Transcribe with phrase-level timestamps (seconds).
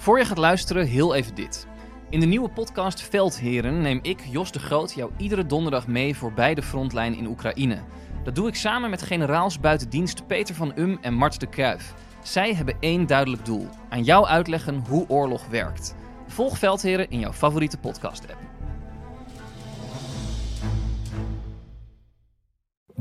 [0.00, 1.66] Voor je gaat luisteren, heel even dit.
[2.10, 6.54] In de nieuwe podcast Veldheren neem ik, Jos de Groot, jou iedere donderdag mee voorbij
[6.54, 7.82] de frontlijn in Oekraïne.
[8.24, 11.94] Dat doe ik samen met generaals buitendienst Peter van Um en Mart de Kruif.
[12.22, 15.94] Zij hebben één duidelijk doel: aan jou uitleggen hoe oorlog werkt.
[16.26, 18.49] Volg Veldheren in jouw favoriete podcast-app.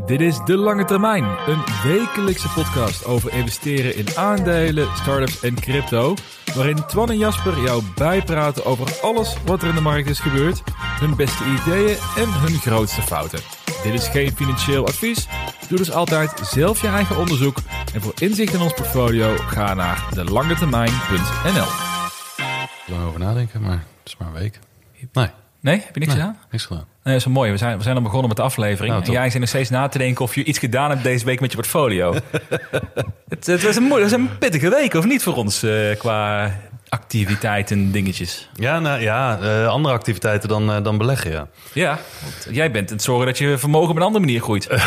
[0.05, 6.13] Dit is De Lange Termijn, een wekelijkse podcast over investeren in aandelen, startups en crypto.
[6.55, 10.63] Waarin Twan en Jasper jou bijpraten over alles wat er in de markt is gebeurd,
[10.75, 13.39] hun beste ideeën en hun grootste fouten.
[13.83, 15.27] Dit is geen financieel advies.
[15.67, 17.57] Doe dus altijd zelf je eigen onderzoek.
[17.93, 21.67] En voor inzicht in ons portfolio ga naar delangetermijn.nl.
[22.87, 24.59] lang over nadenken, maar het is maar een week.
[25.13, 25.29] Nee,
[25.61, 26.37] Nee, heb je niks nee, gedaan?
[26.51, 26.85] niks gedaan.
[27.11, 27.51] Dat is mooi.
[27.51, 28.93] We zijn, we zijn al begonnen met de aflevering.
[28.93, 31.25] Nou, en jij zit nog steeds na te denken of je iets gedaan hebt deze
[31.25, 32.13] week met je portfolio.
[33.29, 35.97] het, het was een, mooi, het was een pittige week, of niet voor ons, eh,
[35.97, 36.51] qua
[36.89, 38.49] activiteiten en dingetjes.
[38.53, 41.47] Ja, nou, ja eh, andere activiteiten dan, eh, dan beleggen, ja.
[41.73, 44.67] Ja, want jij bent het zorgen dat je vermogen op een andere manier groeit.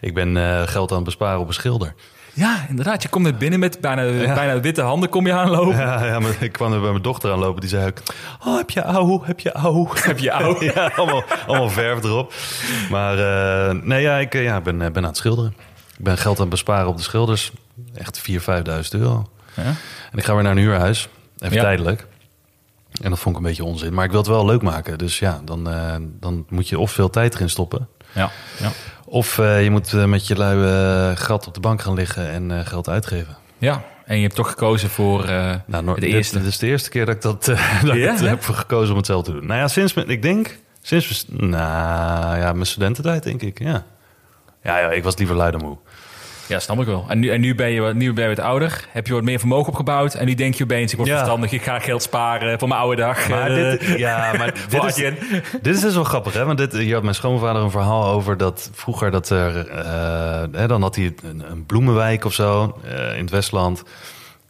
[0.00, 0.36] Ik ben
[0.68, 1.94] geld aan het besparen op een schilder.
[2.36, 3.02] Ja, inderdaad.
[3.02, 4.02] Je komt net binnen met bijna,
[4.34, 5.76] bijna witte handen kom je aanlopen.
[5.76, 7.60] Ja, ja maar ik kwam er bij mijn dochter aanlopen.
[7.60, 7.98] Die zei ook,
[8.46, 9.88] oh, heb je ouw, heb je ouw?
[9.94, 10.30] Heb je
[10.74, 12.32] ja, allemaal, allemaal verf erop.
[12.90, 15.54] Maar eh, nee, ja, ik eh, ja, ben, eh, ben aan het schilderen.
[15.98, 17.52] Ik ben geld aan het besparen op de schilders.
[17.94, 18.42] Echt 4.000, 5.000
[18.90, 19.26] euro.
[19.54, 19.62] Ja.
[20.12, 21.08] En ik ga weer naar een huurhuis.
[21.38, 21.62] Even Ja.
[21.62, 22.06] tijdelijk.
[23.02, 23.94] En dat vond ik een beetje onzin.
[23.94, 24.98] Maar ik wil het wel leuk maken.
[24.98, 25.68] Dus ja, dan,
[26.20, 27.88] dan moet je of veel tijd erin stoppen.
[28.16, 28.70] Ja, ja.
[29.04, 32.66] Of eh, je moet eh, met je lui gat op de bank gaan liggen en
[32.66, 33.36] geld uitgeven.
[33.58, 35.24] ja, en je hebt toch gekozen voor
[35.66, 36.38] Nou, no- de eerste.
[36.38, 37.44] Dit is de eerste keer dat ik dat,
[37.84, 39.46] dat Ja, heb voor gekozen om het zelf te doen.
[39.46, 43.84] Nou ja, sinds mijn, ik denk, sinds nou ja, mijn studententijd denk ik, ja.
[44.62, 45.76] Ja, ja ik was liever lui dan moe.
[46.48, 47.04] Ja, snap ik wel.
[47.08, 49.22] En nu, en nu, ben je, wat- nu ben je wat ouder, heb je wat
[49.22, 50.14] meer vermogen opgebouwd...
[50.14, 51.16] en nu denk je opeens, ik word Ja.
[51.16, 53.28] verstandig, ik ga geld sparen voor mijn oude dag.
[53.28, 54.94] Maar eh, dit, ja, maar dit is,
[55.62, 56.44] dit is dus wel grappig, hè?
[56.44, 60.66] Want dit, hier had mijn schoonvader een verhaal over dat vroeger dat er, eh, hè,
[60.66, 63.82] dan had hij een, een bloemenwijk of zo eh, in het Westland.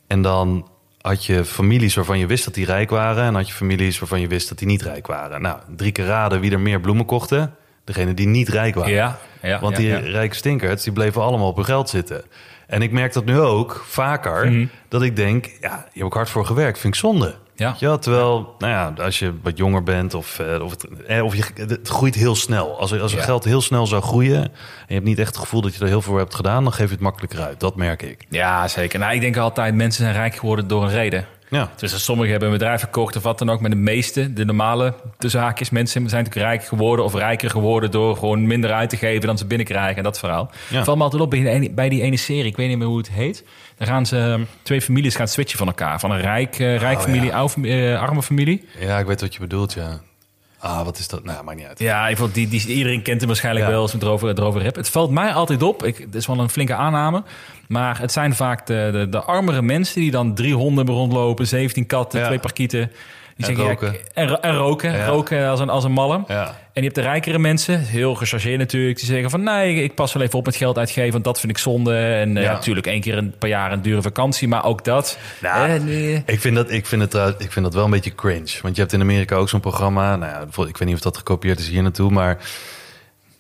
[0.07, 0.69] En dan
[1.01, 4.21] had je families waarvan je wist dat die rijk waren, en had je families waarvan
[4.21, 5.43] je wist dat die niet rijk waren.
[5.43, 7.55] Nou, drie keer raden wie er meer bloemen kochten.
[7.87, 8.93] Degene die niet rijk waren.
[8.93, 12.23] Ja, ja, Want die rijke stinkers, die bleven allemaal op hun geld zitten.
[12.67, 14.67] En ik merk dat nu ook vaker, Mhm.
[14.89, 17.35] dat ik denk, ja, hier heb ik hard voor gewerkt, vind ik zonde.
[17.55, 17.75] Ja.
[17.79, 21.37] Je terwijl, nou ja, als je wat jonger bent of, eh, of, het, eh, of
[21.37, 22.79] je, het groeit heel snel.
[22.79, 23.23] Als, als Ja.
[23.23, 24.51] geld heel snel zou groeien en
[24.87, 26.73] je hebt niet echt het gevoel dat je er heel veel voor hebt gedaan, dan
[26.73, 27.61] geef je het makkelijker uit.
[27.61, 28.25] Dat merk ik.
[28.29, 28.99] Ja, zeker.
[28.99, 31.27] Nou, ik denk altijd, mensen zijn rijk geworden door een reden.
[31.51, 33.61] Ja, Dus sommigen hebben een bedrijf verkocht of wat dan ook.
[33.61, 37.91] Maar de meeste, de normale de zaakjes, mensen zijn natuurlijk rijk geworden of rijker geworden
[37.91, 39.97] door gewoon minder uit te geven dan ze binnenkrijgen.
[39.97, 40.51] En dat verhaal.
[40.69, 40.85] Ja.
[40.85, 42.87] Valt me altijd op bij die, ene, bij die ene serie, ik weet niet meer
[42.87, 43.45] hoe het heet.
[43.79, 46.01] Dan gaan ze ehm, twee families gaan switchen van elkaar.
[46.01, 47.37] Van een rijk, eh, rijk Oh, familie, ja.
[47.37, 48.65] oude fami- eh, arme familie.
[48.81, 50.01] ja, ik weet wat je bedoelt, ja.
[50.59, 51.25] Ah, wat is dat?
[51.25, 51.79] Nou, maakt niet uit.
[51.79, 53.71] Ja, ik vond die, die, iedereen kent hem waarschijnlijk Ja.
[53.73, 54.83] wel als we het erover, erover hebben.
[54.83, 57.23] Het valt mij altijd op, ik, het is wel een flinke aanname,
[57.69, 61.87] maar het zijn vaak de, de, de armere mensen die dan drie honden rondlopen, 17
[61.87, 62.27] katten, Ja.
[62.27, 62.91] twee parkieten.
[63.37, 63.95] Die En zeggen, ja, roken.
[64.01, 65.07] ik- en, ro- en roken, Ja.
[65.07, 66.25] roken als een, als een malle.
[66.29, 66.45] Ja.
[66.47, 70.13] En je hebt de rijkere mensen, heel gechargeerd natuurlijk, die zeggen van nee, ik pas
[70.13, 71.97] wel even op met geld uitgeven, want dat vind ik zonde.
[71.97, 72.53] En eh, Ja.
[72.53, 75.19] natuurlijk één keer een paar jaar een dure vakantie, maar ook dat.
[75.41, 76.23] Nou, Eh, nee.
[76.27, 78.59] Ik vind, dat, ik, vind het, trouwens- ik vind dat wel een beetje cringe.
[78.63, 80.17] Want je hebt in Amerika ook zo'n programma.
[80.17, 82.11] Nou ja, ik weet niet of dat gekopieerd is hier naartoe.
[82.11, 82.39] Maar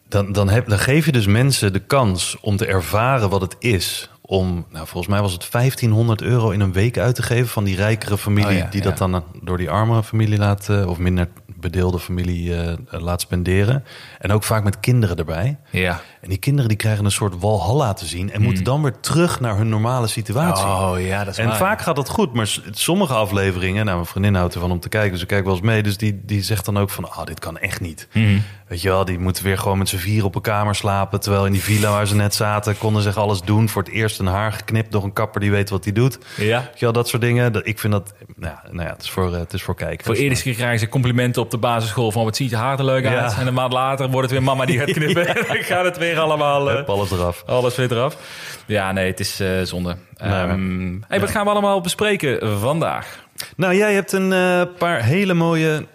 [0.08, 3.56] dan, dan, heb, dan geef je dus mensen de kans om te ervaren wat het
[3.58, 4.10] is.
[4.28, 7.64] Om, nou, volgens mij was het 1500 euro in een week uit te geven van
[7.64, 8.50] die rijkere familie.
[8.50, 12.56] Oh ja, die dat dan door die arme familie laat, eh, of minder bedeelde familie
[12.56, 13.84] eh, laat spenderen.
[14.18, 15.58] En ook vaak met kinderen erbij.
[15.70, 16.00] Ja.
[16.26, 18.32] En die kinderen die krijgen een soort walhalla te zien.
[18.32, 20.64] En moeten dan weer terug naar hun normale situatie.
[20.64, 20.74] Hmm.
[20.74, 21.56] Oh ja, dat is En waar.
[21.56, 25.12] vaak gaat dat goed, maar sommige afleveringen, nou, mijn vriendin houdt ervan om te kijken,
[25.12, 27.38] dus ik kijk wel eens mee, dus die, die zegt dan ook van, ah, dit
[27.38, 28.08] kan echt niet.
[28.12, 28.38] Mhm.
[28.66, 31.46] Weet je wel, die moeten weer gewoon met z'n vier op een kamer slapen, terwijl
[31.46, 33.68] in die villa waar ze net zaten, konden zich alles doen.
[33.68, 36.18] Voor het eerst een haar geknipt door een kapper die weet wat hij doet.
[36.36, 36.58] Ja.
[36.60, 37.52] Weet je wel, dat soort dingen.
[37.52, 39.74] Dat, ik vind dat, nou, ja, nou ja, het is voor, eh, het is voor
[39.74, 40.04] kijken.
[40.04, 42.84] Voor eerder keer krijgen ze complimenten op de basisschool van wat ziet je haar er
[42.84, 43.32] leuk uit.
[43.32, 43.40] Ja.
[43.40, 45.26] En een maand later wordt het weer mama die gaat knippen.
[45.36, 47.42] en dan gaat het weer allemaal, eh, Hup, alles eraf.
[47.46, 48.16] alles weer eraf.
[48.66, 49.96] Ja, nee, het is eh, zonde.
[50.16, 53.24] Ehm, hey, wat gaan we allemaal bespreken vandaag?
[53.56, 55.86] Nou, jij hebt een eh, paar hele mooie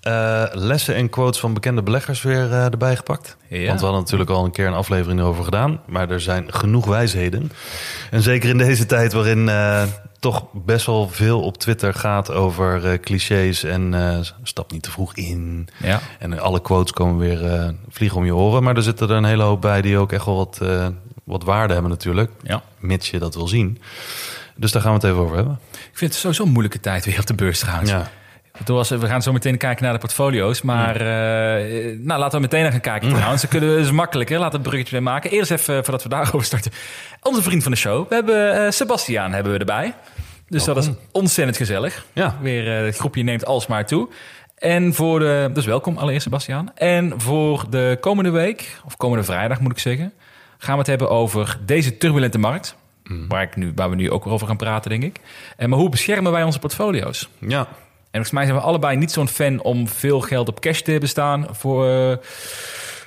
[0.00, 3.36] eh, lessen en quotes van bekende beleggers weer eh, erbij gepakt.
[3.48, 3.66] Ja.
[3.66, 5.80] Want we hadden natuurlijk al een keer een aflevering erover gedaan.
[5.86, 7.52] Maar er zijn genoeg wijsheden.
[8.10, 9.82] En zeker in deze tijd waarin eh,
[10.20, 13.94] toch best wel veel op Twitter gaat over clichés en
[14.42, 15.68] stap niet te vroeg in.
[15.82, 16.00] Ja.
[16.18, 18.62] En alle quotes komen weer vliegen om je oren.
[18.62, 20.60] Maar er zitten er een hele hoop bij die ook echt wel wat,
[21.24, 22.30] wat waarde hebben natuurlijk.
[22.42, 22.62] Ja.
[22.78, 23.80] Mits je dat wil zien.
[24.56, 25.58] Dus daar gaan we het even over hebben.
[25.72, 27.90] Ik vind het sowieso een moeilijke tijd weer op de beurs trouwens.
[27.90, 28.10] Ja.
[28.66, 30.62] Was, we gaan zo meteen kijken naar de portfolio's.
[30.62, 33.40] Maar eh, nou, laten we meteen naar gaan kijken trouwens.
[33.42, 34.38] Dan kunnen we is makkelijker.
[34.38, 35.30] Laten we een bruggetje mee maken.
[35.30, 36.72] Eerst even, voordat we daarover starten.
[37.22, 38.08] Onze vriend van de show.
[38.08, 39.94] We hebben eh Sebastiaan hebben we erbij.
[40.48, 42.04] Dus dat is ontzettend gezellig.
[42.12, 42.36] Ja.
[42.40, 44.08] Weer eh, het groepje neemt alsmaar toe.
[44.58, 45.50] En voor de...
[45.52, 46.70] Dus welkom allereerst Sebastiaan.
[46.74, 50.12] En voor de komende week, of komende vrijdag moet ik zeggen...
[50.58, 52.76] gaan we het hebben over deze turbulente markt.
[53.28, 55.20] Waar, ik nu, waar we nu ook weer over gaan praten, denk ik.
[55.56, 57.28] En maar hoe beschermen wij onze portfolio's?
[57.38, 57.68] Ja.
[58.18, 60.96] En volgens mij zijn we allebei niet zo'n fan om veel geld op cash te
[61.00, 62.16] bestaan voor, eh,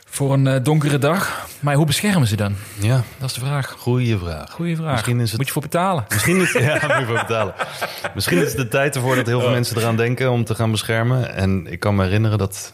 [0.09, 1.47] voor een eh, donkere dag.
[1.59, 2.55] Maar hoe beschermen ze dan?
[2.79, 3.01] Ja.
[3.17, 3.75] Dat is de vraag.
[3.79, 4.51] Goeie vraag.
[4.51, 4.91] Goeie vraag.
[4.91, 6.05] Misschien is het- Moet je voor betalen?
[6.09, 7.53] Misschien is, ja, moet je voor betalen.
[8.15, 10.71] Misschien is het de tijd ervoor dat heel veel mensen eraan denken om te gaan
[10.71, 11.33] beschermen.
[11.35, 12.73] En ik kan me herinneren dat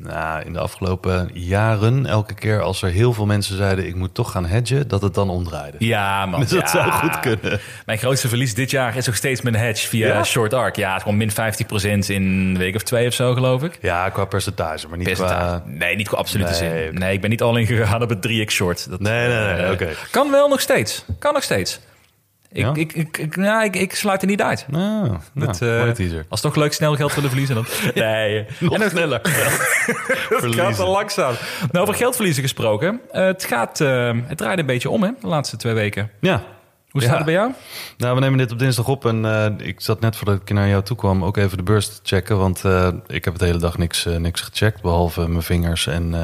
[0.00, 4.14] nou, in de afgelopen jaren, elke keer als er heel veel mensen zeiden: ik moet
[4.14, 5.76] toch gaan hedgen, dat het dan omdraaide.
[5.78, 6.40] Ja, man.
[6.40, 6.68] Dus dat ja.
[6.68, 7.60] zou goed kunnen.
[7.86, 10.24] Mijn grootste verlies dit jaar is nog steeds mijn hedge via Ja?
[10.24, 10.76] Short Arc.
[10.76, 11.30] Ja, het is gewoon min
[12.04, 13.78] 15% in een week of twee of zo, geloof ik.
[13.82, 15.60] Ja, qua percentage, maar niet Percentage.
[15.60, 15.62] qua.
[15.66, 16.94] Nee, niet qua absolute Nee, zin.
[16.98, 18.90] Nee, ik ben niet al in gegaan op het 3x short.
[18.90, 19.88] Dat, Nee, nee, nee, eh, oké.
[20.10, 21.04] Kan wel nog steeds.
[21.18, 21.80] Kan nog steeds.
[22.52, 22.72] Ik, Ja?
[22.74, 24.66] ik, ik, ik, nou, ik, ik sluit er niet uit.
[24.68, 26.20] Nou, Dat, nou, eh.
[26.28, 27.66] Als toch leuk snel geld willen verliezen dan.
[27.94, 29.20] Nee, Nog en sneller.
[29.24, 30.76] Het gaat Verliezen.
[30.76, 31.34] wel langzaam.
[31.72, 33.00] Nou, over geldverliezen gesproken.
[33.12, 36.10] Eh, het, gaat, eh, het draait een beetje om, hè, de laatste twee weken.
[36.20, 36.42] Ja.
[36.90, 37.16] Hoe staat Ja.
[37.16, 37.52] het bij jou?
[37.96, 40.82] Nou, we nemen dit op dinsdag op en ik zat net voordat ik naar jou
[40.82, 42.58] toe kwam ook even de beurs te checken, want
[43.06, 46.14] ik heb het de hele dag niks, niks gecheckt, behalve mijn vingers en,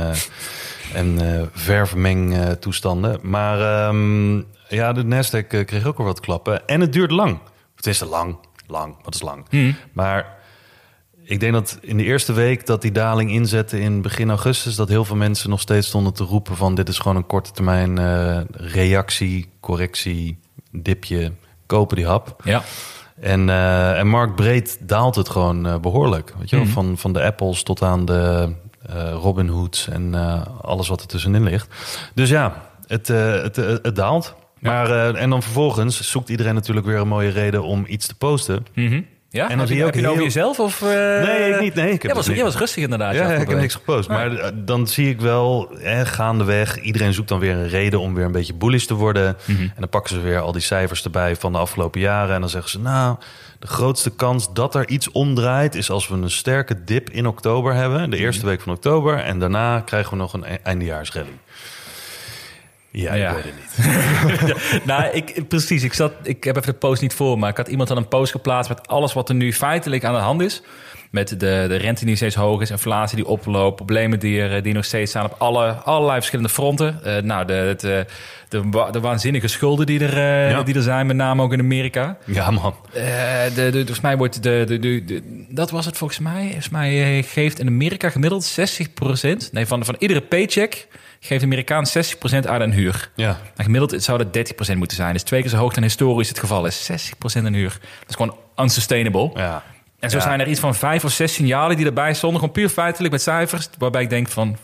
[0.94, 3.18] en eh verfmeng eh, toestanden.
[3.22, 7.38] Maar ehm, ja, de Nasdaq eh, kreeg ook al wat klappen en het duurt lang.
[7.76, 9.46] Het is lang, lang, wat is lang.
[9.92, 10.36] Maar
[11.24, 14.88] ik denk dat in de eerste week dat die daling inzette in begin augustus, dat
[14.88, 17.98] heel veel mensen nog steeds stonden te roepen van dit is gewoon een korte termijn
[17.98, 20.38] eh, reactie, correctie,
[20.70, 21.32] dipje,
[21.66, 22.40] kopen die hap.
[22.44, 22.62] Ja.
[23.20, 26.34] En, eh en marktbreed daalt het gewoon eh, behoorlijk.
[26.38, 26.66] Weet je wel?
[26.66, 28.52] Van, van de Apples tot aan de
[28.86, 30.14] eh Robin Hoods en
[30.60, 31.68] alles wat er tussenin ligt.
[32.14, 34.34] Dus ja, het, het, het daalt.
[34.72, 38.14] Maar, eh, en dan vervolgens zoekt iedereen natuurlijk weer een mooie reden om iets te
[38.14, 38.66] posten.
[38.74, 39.00] Mhm.
[39.30, 39.50] Ja?
[39.50, 40.60] En dan zie je, ook je over heel- jezelf?
[40.60, 41.74] Of, eh, Nee, ik niet.
[41.74, 42.36] Nee, ik heb jij, was, niet.
[42.36, 43.14] jij was rustig inderdaad.
[43.14, 44.08] Ja, ik heb niks gepost.
[44.08, 48.14] Maar eh, dan zie ik wel, eh, gaandeweg, iedereen zoekt dan weer een reden om
[48.14, 49.36] weer een beetje bullish te worden.
[49.44, 49.62] Mhm.
[49.62, 52.34] En dan pakken ze weer al die cijfers erbij van de afgelopen jaren.
[52.34, 53.16] En dan zeggen ze, nou,
[53.58, 55.74] de grootste kans dat er iets omdraait...
[55.74, 58.10] is als we een sterke dip in oktober hebben.
[58.10, 58.24] De Mhm.
[58.24, 59.18] eerste week van oktober.
[59.18, 61.38] En daarna krijgen we nog een e- eindejaarsrally.
[62.96, 63.28] Ja, Ja.
[63.30, 64.84] ik weet het niet.
[64.90, 65.82] nou, ik, precies.
[65.82, 68.08] Ik, zat, ik heb even de post niet voor, maar ik had iemand aan een
[68.08, 70.62] post geplaatst met alles wat er nu feitelijk aan de hand is.
[71.10, 71.36] Met de,
[71.68, 75.10] de rente die steeds hoog is, inflatie die oploopt, problemen die, er, die nog steeds
[75.10, 77.00] staan op alle, allerlei verschillende fronten.
[77.04, 77.98] Eh, nou, de, het, eh,
[78.48, 80.62] de, de waanzinnige schulden die er, eh, Ja.
[80.62, 82.16] die er zijn, met name ook in Amerika.
[82.24, 82.74] Ja, man.
[82.92, 83.02] Eh,
[83.54, 86.42] de, de, volgens mij wordt de, de, dat was het volgens mij.
[86.42, 90.86] Volgens mij geeft in Amerika gemiddeld 60%, nee, van, van iedere paycheck
[91.26, 91.90] geeft de Amerikaan 60%
[92.30, 93.10] uit aan huur.
[93.14, 93.26] Ja.
[93.56, 95.12] Maar gemiddeld zou dat 30% moeten zijn.
[95.12, 96.90] Dus twee keer zo hoog dan historisch het geval is.
[96.90, 97.78] 60% aan huur.
[97.80, 99.30] Dat is gewoon unsustainable.
[99.34, 99.62] Ja.
[100.00, 100.22] En zo Ja.
[100.22, 102.38] zijn er iets van vijf of zes signalen die erbij stonden.
[102.38, 103.68] Gewoon puur feitelijk met cijfers.
[103.78, 104.56] Waarbij ik denk van...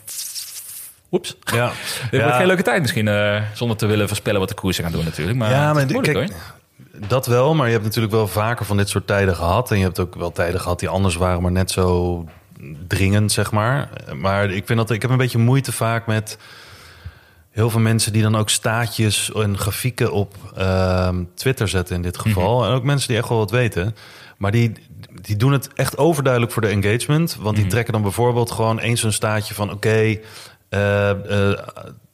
[1.13, 1.37] Oeps.
[1.55, 1.67] Ja.
[2.11, 2.23] Dit Ja.
[2.23, 3.09] wordt geen leuke tijd misschien.
[3.09, 5.39] eh, zonder te willen voorspellen wat de koersen gaan doen natuurlijk.
[5.39, 7.09] Maar, ja, maar moeilijk, kijk, hoor.
[7.09, 9.71] dat wel, maar je hebt natuurlijk wel vaker van dit soort tijden gehad.
[9.71, 12.25] En je hebt ook wel tijden gehad die anders waren, maar net zo
[12.87, 13.89] dringend, zeg maar.
[14.15, 16.39] Maar ik vind dat ik heb een beetje moeite vaak met
[17.51, 22.19] heel veel mensen die dan ook staatjes en grafieken op ehm, Twitter zetten in dit
[22.19, 22.65] geval.
[22.65, 23.95] En ook mensen die echt wel wat weten.
[24.37, 24.73] Maar die,
[25.23, 27.37] die doen het echt overduidelijk voor de engagement.
[27.41, 29.71] Want die trekken dan bijvoorbeeld gewoon eens een staatje van...
[29.73, 30.19] oké,
[30.69, 31.59] eh, eh,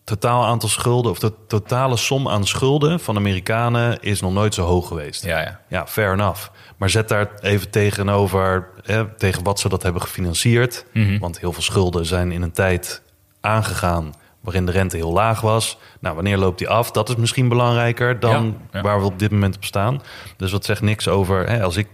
[0.06, 1.10] totaal aantal schulden...
[1.10, 4.00] of de totale som aan schulden van Amerikanen...
[4.00, 5.24] is nog nooit zo hoog geweest.
[5.24, 5.60] Ja, ja.
[5.68, 6.48] Ja, fair enough.
[6.76, 10.86] Maar zet daar even tegenover, hè, tegen wat ze dat hebben gefinancierd.
[10.92, 11.18] Mhm.
[11.18, 13.02] Want heel veel schulden zijn in een tijd
[13.40, 15.78] aangegaan waarin de rente heel laag was.
[16.00, 16.90] Nou, wanneer loopt die af?
[16.90, 18.80] Dat is misschien belangrijker dan Ja, ja.
[18.80, 20.02] waar we op dit moment op staan.
[20.36, 21.88] Dus dat zegt niks over, hè, als ik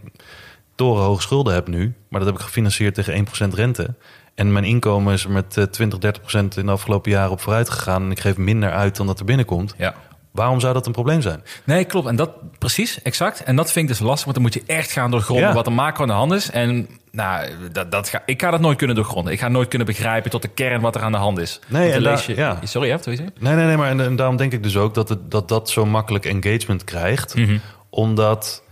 [0.74, 3.94] torenhoge schulden heb nu, maar dat heb ik gefinancierd tegen 1% rente.
[4.34, 7.70] En mijn inkomen is er met eh, 20, 30% in de afgelopen jaren op vooruit
[7.70, 8.02] gegaan.
[8.02, 9.74] En ik geef minder uit dan dat er binnenkomt.
[9.78, 9.94] Ja.
[10.32, 11.42] Waarom zou dat een probleem zijn?
[11.64, 12.06] Nee, klopt.
[12.08, 13.42] En dat precies, exact.
[13.42, 15.54] En dat vind ik dus lastig, want dan moet je echt gaan doorgronden Ja.
[15.54, 16.50] wat er macro aan de hand is.
[16.50, 19.32] En nou, dat, dat ga, ik ga dat nooit kunnen doorgronden.
[19.32, 21.60] Ik ga nooit kunnen begrijpen tot de kern wat er aan de hand is.
[21.66, 22.58] Nee, en lees je, ja.
[22.62, 23.24] Sorry, wil je?
[23.38, 25.70] Nee, nee, nee, maar en, en daarom denk ik dus ook dat het, dat, dat
[25.70, 27.34] zo makkelijk engagement krijgt.
[27.34, 27.58] Mhm.
[27.90, 28.62] Omdat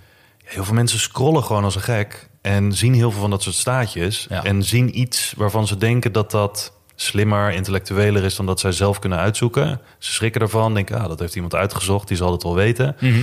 [0.44, 3.54] heel veel mensen scrollen gewoon als een gek en zien heel veel van dat soort
[3.54, 4.26] staatjes.
[4.28, 4.44] Ja.
[4.44, 8.98] En zien iets waarvan ze denken dat dat slimmer, intellectueler is dan dat zij zelf
[8.98, 9.80] kunnen uitzoeken.
[9.98, 12.96] Ze schrikken ervan, denken, ah, dat heeft iemand uitgezocht, die zal het wel weten.
[13.00, 13.22] Mhm.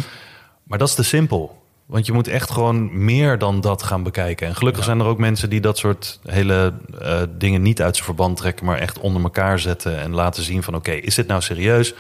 [0.64, 1.66] Maar dat is te simpel.
[1.88, 4.48] Want je moet echt gewoon meer dan dat gaan bekijken.
[4.48, 8.06] En gelukkig zijn er ook mensen die dat soort hele eh, dingen niet uit zijn
[8.06, 11.42] verband trekken, maar echt onder elkaar zetten en laten zien van oké, is dit nou
[11.42, 11.94] serieus?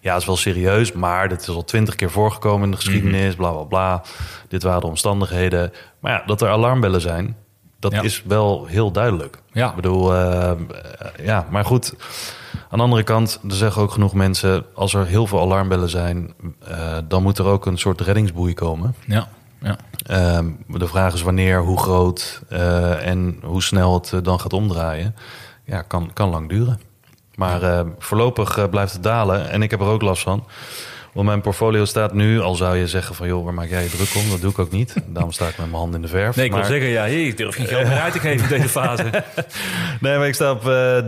[0.00, 3.34] Ja, het is wel serieus, maar dit is al twintig keer voorgekomen in de geschiedenis,
[3.34, 4.02] bla bla bla.
[4.48, 5.72] Dit waren de omstandigheden.
[6.02, 7.36] Maar ja, dat er alarmbellen zijn,
[7.78, 8.02] dat Ja.
[8.02, 9.38] is wel heel duidelijk.
[9.52, 9.68] Ja.
[9.68, 10.56] Ik bedoel, eh, eh,
[11.24, 11.94] ja, maar goed.
[12.70, 14.64] Aan de andere kant, er zeggen ook genoeg mensen...
[14.74, 16.34] als er heel veel alarmbellen zijn...
[16.68, 18.94] eh, dan moet er ook een soort reddingsboei komen.
[19.06, 19.28] Ja,
[19.60, 19.76] ja.
[20.06, 22.42] Ehm, de vraag is wanneer, hoe groot
[23.00, 25.14] en hoe snel het dan gaat omdraaien.
[25.64, 26.80] Ja, kan, kan lang duren.
[27.34, 30.44] Maar voorlopig blijft het dalen en ik heb er ook last van.
[31.12, 33.26] Want mijn portfolio staat nu, al zou je zeggen van...
[33.26, 34.30] joh, waar maak jij je druk om?
[34.30, 34.94] Dat doe ik ook niet.
[35.06, 36.36] Daarom sta ik met mijn hand in de verf.
[36.36, 38.42] Nee, ik wil Maar- zeggen, ja, hey, ik durf geen geld meer uit te geven
[38.42, 39.04] in deze fase.
[40.00, 40.98] Nee, maar ik sta op eh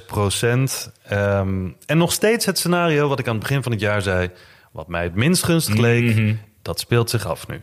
[0.00, 0.92] 23,6 procent.
[1.02, 4.30] Ehm, en nog steeds het scenario wat ik aan het begin van het jaar zei...
[4.72, 6.34] wat mij het minst gunstig leek, Mhm.
[6.62, 7.60] dat speelt zich af nu.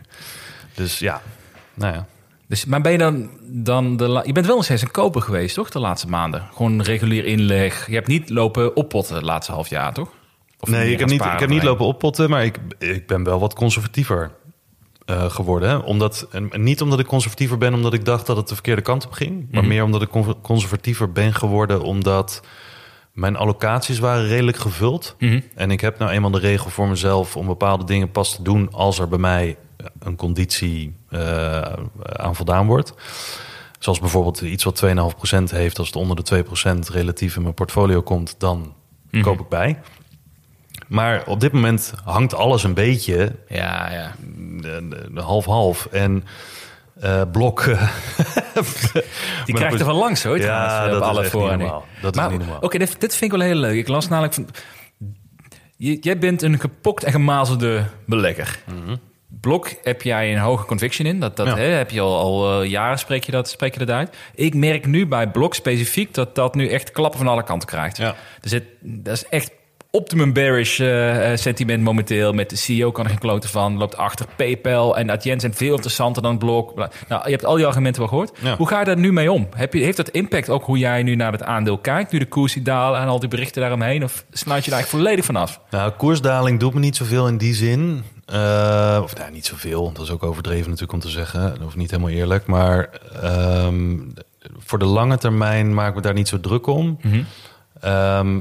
[0.74, 1.22] Dus ja,
[1.74, 2.06] nou ja.
[2.48, 5.22] Dus, maar ben je dan, dan de, la- je bent wel nog steeds een koper
[5.22, 5.70] geweest, toch?
[5.70, 6.44] De laatste maanden.
[6.56, 7.88] Gewoon regulier inleg.
[7.88, 10.10] Je hebt niet lopen oppotten het laatste half jaar, toch?
[10.64, 13.40] Of nee, ik heb, niet, ik heb niet lopen oppotten, maar ik, ik ben wel
[13.40, 14.32] wat conservatiever
[15.06, 15.70] eh, geworden.
[15.70, 15.76] hè.
[15.76, 19.06] Omdat, en niet omdat ik conservatiever ben omdat ik dacht dat het de verkeerde kant
[19.06, 19.48] op ging.
[19.52, 19.70] Maar Mhm.
[19.72, 22.42] meer omdat ik con- conservatiever ben geworden omdat
[23.14, 25.16] mijn allocaties waren redelijk gevuld.
[25.20, 25.40] Mhm.
[25.56, 28.72] En ik heb nou eenmaal de regel voor mezelf om bepaalde dingen pas te doen
[28.72, 29.58] als er bij mij
[30.00, 31.62] een conditie eh,
[32.14, 32.94] aan voldaan wordt.
[33.80, 38.02] Zoals bijvoorbeeld iets wat 2,5% heeft, als het onder de 2% relatief in mijn portfolio
[38.02, 38.74] komt, dan
[39.12, 39.24] Mhm.
[39.24, 39.80] koop ik bij.
[40.88, 44.12] Maar op dit moment hangt alles een beetje Ja, ja.
[44.64, 45.86] eh, eh, half-half.
[45.92, 46.24] En
[47.00, 47.62] eh, blok.
[47.62, 47.92] eh,
[49.46, 50.38] Die krijgt er van langs, hoor.
[50.38, 51.82] Ja, trouwens, dat op is alle.
[52.02, 52.60] Dat is niet normaal.
[52.62, 53.76] Oké, dit, dit vind ik wel heel leuk.
[53.78, 54.48] Ik las namelijk van...
[55.78, 58.60] Jij bent een gepokt en gemazelde belegger.
[59.42, 61.20] Blok heb jij een hoge conviction in.
[61.20, 61.48] Dat, dat.
[61.48, 61.56] Ja.
[61.56, 64.16] hè, heb je al, al eh, jaren spreek je, dat, spreek je dat uit.
[64.36, 67.98] Ik merk nu bij Blok specifiek dat dat nu echt klappen van alle kanten krijgt.
[67.98, 68.16] Ja.
[68.42, 69.52] Er zit, dat is echt
[69.96, 72.34] optimum bearish eh, eh, sentiment momenteel.
[72.34, 73.78] Met de CEO kan er geen kloten van.
[73.78, 76.76] Loopt achter PayPal en Adyen zijn veel interessanter dan Blok.
[77.08, 78.32] Nou, je hebt al die argumenten wel gehoord.
[78.40, 78.58] Ja.
[78.58, 79.48] Hoe ga je daar nu mee om?
[79.56, 82.12] Heb je, heeft dat impact ook hoe jij nu naar het aandeel kijkt?
[82.12, 84.04] Nu de koers die dalen en al die berichten daaromheen?
[84.04, 85.60] Of snuit je daar eigenlijk volledig vanaf?
[85.70, 88.04] Nou, koersdaling doet me niet zoveel in die zin.
[88.26, 89.92] Eh, of nou, niet zoveel.
[89.92, 91.58] Dat is ook overdreven natuurlijk om te zeggen.
[91.66, 92.46] Of niet helemaal eerlijk.
[92.46, 92.90] Maar
[93.22, 94.00] ehm,
[94.58, 97.00] voor de lange termijn maak ik me daar niet zo druk om.
[97.80, 98.40] Ehm,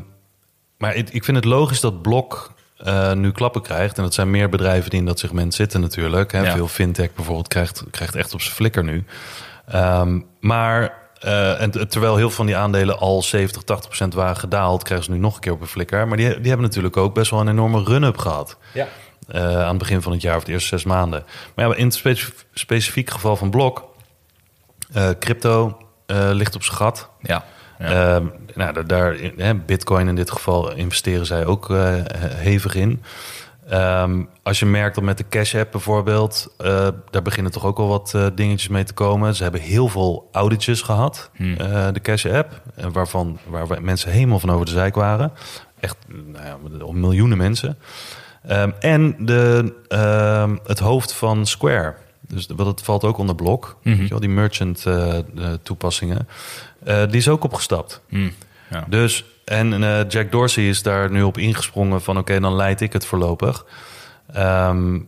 [0.83, 3.97] maar ik, ik vind het logisch dat Blok eh, nu klappen krijgt.
[3.97, 6.33] En dat zijn meer bedrijven die in dat segment zitten natuurlijk.
[6.33, 6.41] Hè.
[6.43, 6.55] Ja.
[6.55, 9.05] Veel fintech bijvoorbeeld krijgt, krijgt echt op zijn flikker nu.
[9.67, 14.37] Ehm, maar eh, en, terwijl heel veel van die aandelen al 70, 80 procent waren
[14.37, 14.83] gedaald...
[14.83, 16.09] krijgen ze nu nog een keer op een flikker.
[16.09, 18.57] Maar die, die hebben natuurlijk ook best wel een enorme run-up gehad.
[18.73, 18.89] Ja.
[19.29, 21.25] eh, aan het begin van het jaar of de eerste zes maanden.
[21.55, 23.85] Maar ja, in het specif- specifiek geval van Blok...
[25.19, 25.77] crypto
[26.33, 27.09] ligt op zijn gat.
[27.21, 27.45] Ja.
[27.91, 28.15] Ja.
[28.17, 29.17] Ehm, nou, da- daar,
[29.67, 31.95] Bitcoin in dit geval investeren zij ook eh,
[32.35, 33.03] hevig in.
[33.69, 37.79] Ehm, als je merkt dat met de Cash App bijvoorbeeld, eh, daar beginnen toch ook
[37.79, 39.35] al wat eh, dingetjes mee te komen.
[39.35, 41.57] Ze hebben heel veel auditjes gehad, Hmm.
[41.93, 42.63] de Cash App,
[42.93, 45.33] waarvan waar mensen helemaal van over de zijk waren.
[45.81, 47.79] Echt, nou ja, om miljoenen mensen.
[48.47, 49.73] Ehm, en de,
[50.67, 51.95] het hoofd van Square.
[52.33, 53.77] Dus dat valt ook onder blok.
[53.83, 53.97] Mhm.
[53.97, 56.29] Weet je wel, die merchant eh, de toepassingen.
[56.85, 58.01] Eh, die is ook opgestapt.
[58.09, 58.33] Hmm.
[58.71, 58.85] Ja.
[58.89, 62.19] Dus, en eh, Jack Dorsey is daar nu op ingesprongen van...
[62.19, 63.67] oké, dan leid ik het voorlopig.
[64.33, 64.99] Ehm,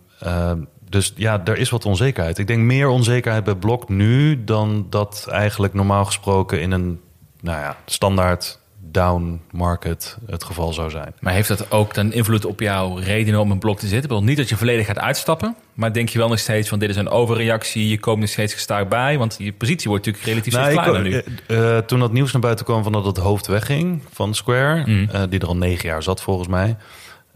[0.89, 2.39] dus ja, er is wat onzekerheid.
[2.39, 4.45] Ik denk meer onzekerheid bij Blok nu...
[4.45, 7.01] dan dat eigenlijk normaal gesproken in een
[7.41, 8.59] nou ja, standaard
[8.91, 11.15] down market het geval zou zijn.
[11.21, 14.03] Maar heeft dat ook dan invloed op jouw redenen om een blok te zitten?
[14.03, 16.79] Ik bedoel, niet dat je volledig gaat uitstappen, maar denk je wel nog steeds van
[16.79, 20.33] dit is een overreactie, je komt nog steeds gestaag bij, want je positie wordt natuurlijk
[20.33, 21.23] relatief Nou, kleiner nu.
[21.47, 24.83] eh, eh, toen dat nieuws naar buiten kwam van dat het hoofd wegging van Square,
[24.87, 25.09] Mm.
[25.13, 26.77] eh, die er al negen jaar zat volgens mij,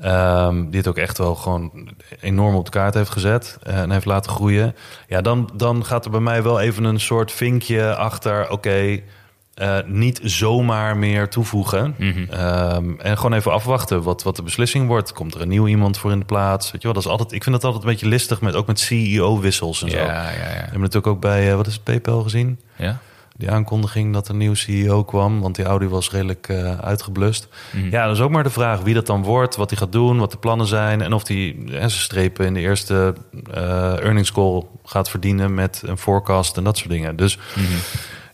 [0.00, 1.88] ehm, die het ook echt wel gewoon
[2.20, 4.74] enorm op de kaart heeft gezet en heeft laten groeien.
[5.08, 8.50] Ja, dan, dan gaat er bij mij wel even een soort vinkje achter.
[8.50, 9.00] Oké,
[9.58, 11.94] eh, niet zomaar meer toevoegen.
[11.98, 12.24] Mhm.
[12.30, 15.12] Ehm, en gewoon even afwachten wat, wat de beslissing wordt.
[15.12, 16.64] Komt er een nieuw iemand voor in de plaats?
[16.72, 18.66] Weet je wel, dat is altijd, ik vind dat altijd een beetje listig, met, ook
[18.66, 19.96] met CEO-wissels en zo.
[19.96, 20.44] Ja, We ja, ja.
[20.44, 22.60] hebben natuurlijk ook bij, eh, wat is het, PayPal gezien?
[22.76, 22.98] ja.
[23.36, 27.48] Die aankondiging dat er een nieuw CEO kwam, want die oude was redelijk eh, uitgeblust.
[27.72, 27.90] Mhm.
[27.90, 30.18] Ja, dat is ook maar de vraag wie dat dan wordt, wat hij gaat doen,
[30.18, 33.14] wat de plannen zijn en of hij zijn strepen in de eerste
[34.00, 37.16] earnings call gaat verdienen met een forecast en dat soort dingen.
[37.16, 37.64] Dus Mhm.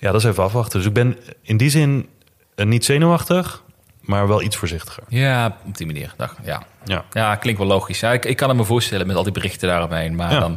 [0.05, 0.79] Ja, dat is even afwachten.
[0.79, 2.09] Dus ik ben in die zin
[2.55, 3.63] eh, niet zenuwachtig,
[4.01, 5.03] maar wel iets voorzichtiger.
[5.09, 6.15] Ja, op die manier.
[6.17, 6.37] Dag.
[6.45, 6.63] Ja.
[6.85, 7.05] Ja.
[7.13, 8.01] ja, klinkt wel logisch.
[8.01, 10.15] Ja, ik, ik kan het me voorstellen met al die berichten daaromheen.
[10.15, 10.41] Maar Ja.
[10.41, 10.51] dan,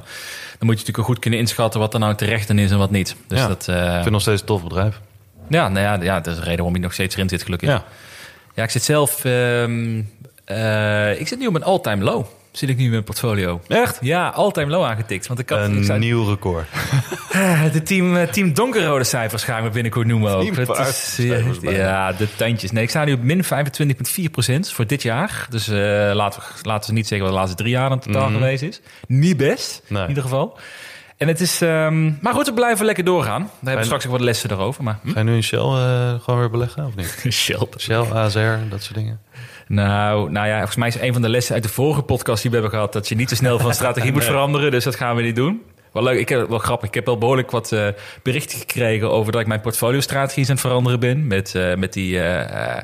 [0.57, 2.91] dan moet je natuurlijk goed kunnen inschatten wat er nou terecht in is en wat
[2.91, 3.15] niet.
[3.27, 3.47] Dus Ja.
[3.47, 4.99] dat, eh, Ik vind het nog steeds een tof bedrijf.
[5.49, 7.69] ja, nou ja, ja, dat is de reden waarom je nog steeds erin zit, gelukkig.
[7.69, 7.83] Ja.
[8.53, 9.25] Ja, ik zit zelf...
[9.25, 10.01] ehm,
[10.45, 12.25] eh, ik zit nu op een all-time low.
[12.57, 13.61] Zit ik nu in mijn portfolio.
[13.67, 13.97] Echt?
[14.01, 15.27] Ja, all-time low aangetikt.
[15.27, 15.59] Want ik had...
[15.59, 16.65] Een nieuw record.
[17.31, 20.65] Eh, De team, eh, team donkerrode cijfers gaan we binnenkort noemen ook.
[20.65, 22.71] Paarse is, cijfers ja, de tandjes.
[22.71, 23.49] Nee, ik sta nu op min 25,4%
[24.59, 25.45] voor dit jaar.
[25.49, 25.75] Dus eh,
[26.13, 28.81] laten, we, laten we niet zeggen wat de laatste drie jaar in totaal geweest is.
[29.07, 30.01] Niet best, Nee.
[30.03, 30.57] in ieder geval.
[31.17, 31.61] En het is...
[31.61, 33.41] ehm, maar goed, we blijven lekker doorgaan.
[33.41, 34.83] Daar hebben we straks ook wat lessen erover.
[34.83, 35.11] Maar, hm?
[35.11, 37.25] Ga je nu in Shell eh, gewoon weer beleggen of niet?
[37.33, 37.67] Shell.
[37.77, 39.19] Shell, ASR, dat soort dingen.
[39.67, 42.51] Nou, nou ja, volgens mij is een van de lessen uit de vorige podcast die
[42.51, 42.93] we hebben gehad...
[42.93, 44.71] dat je niet te snel van strategie moet veranderen.
[44.71, 45.61] Dus dat gaan we niet doen.
[45.91, 46.87] Wel leuk, ik heb wel grappig.
[46.87, 47.87] Ik heb wel behoorlijk wat eh,
[48.23, 51.27] berichten gekregen over dat ik mijn portfolio-strategie aan het veranderen ben.
[51.27, 52.83] Met, eh, met die eh,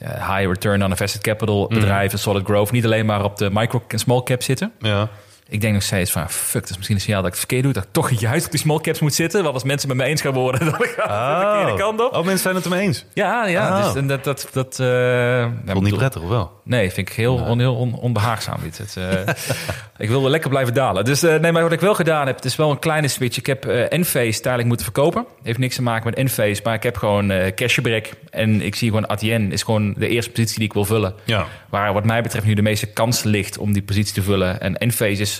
[0.00, 2.70] high return on invested capital bedrijven, solid growth.
[2.70, 4.72] Niet alleen maar op de micro en small cap zitten.
[4.78, 5.08] Ja.
[5.48, 7.62] Ik denk nog steeds van, fuck, dat is misschien een signaal dat ik het verkeerd
[7.62, 7.72] doe.
[7.72, 9.42] Dat ik toch juist op die small caps moet zitten.
[9.42, 12.12] Want als mensen met me eens gaan worden, dan ga ik de verkeerde kant op.
[12.12, 13.04] Oh, mensen zijn het ermee eens.
[13.12, 13.78] Ja, ja.
[13.78, 13.84] Oh.
[13.84, 16.60] Dus, en dat, dat, dat, ja, Vond niet bedoel- prettig, of wel?
[16.62, 18.56] Nee, vind ik heel, on, heel on- onbehaagzaam.
[18.62, 18.78] Dit.
[18.78, 19.34] Het, eh,
[20.04, 21.04] ik wil wel lekker blijven dalen.
[21.04, 23.36] Dus eh, nee, maar wat ik wel gedaan heb, het is wel een kleine switch.
[23.38, 25.26] Ik heb eh Enphase tijdelijk moeten verkopen.
[25.42, 28.06] Heeft niks te maken met Enphase, maar ik heb gewoon cashback.
[28.30, 31.14] En ik zie gewoon Adyen is gewoon de eerste positie die ik wil vullen.
[31.24, 31.46] Ja.
[31.68, 34.60] Waar wat mij betreft nu de meeste kans ligt om die positie te vullen.
[34.60, 35.33] En Enphase is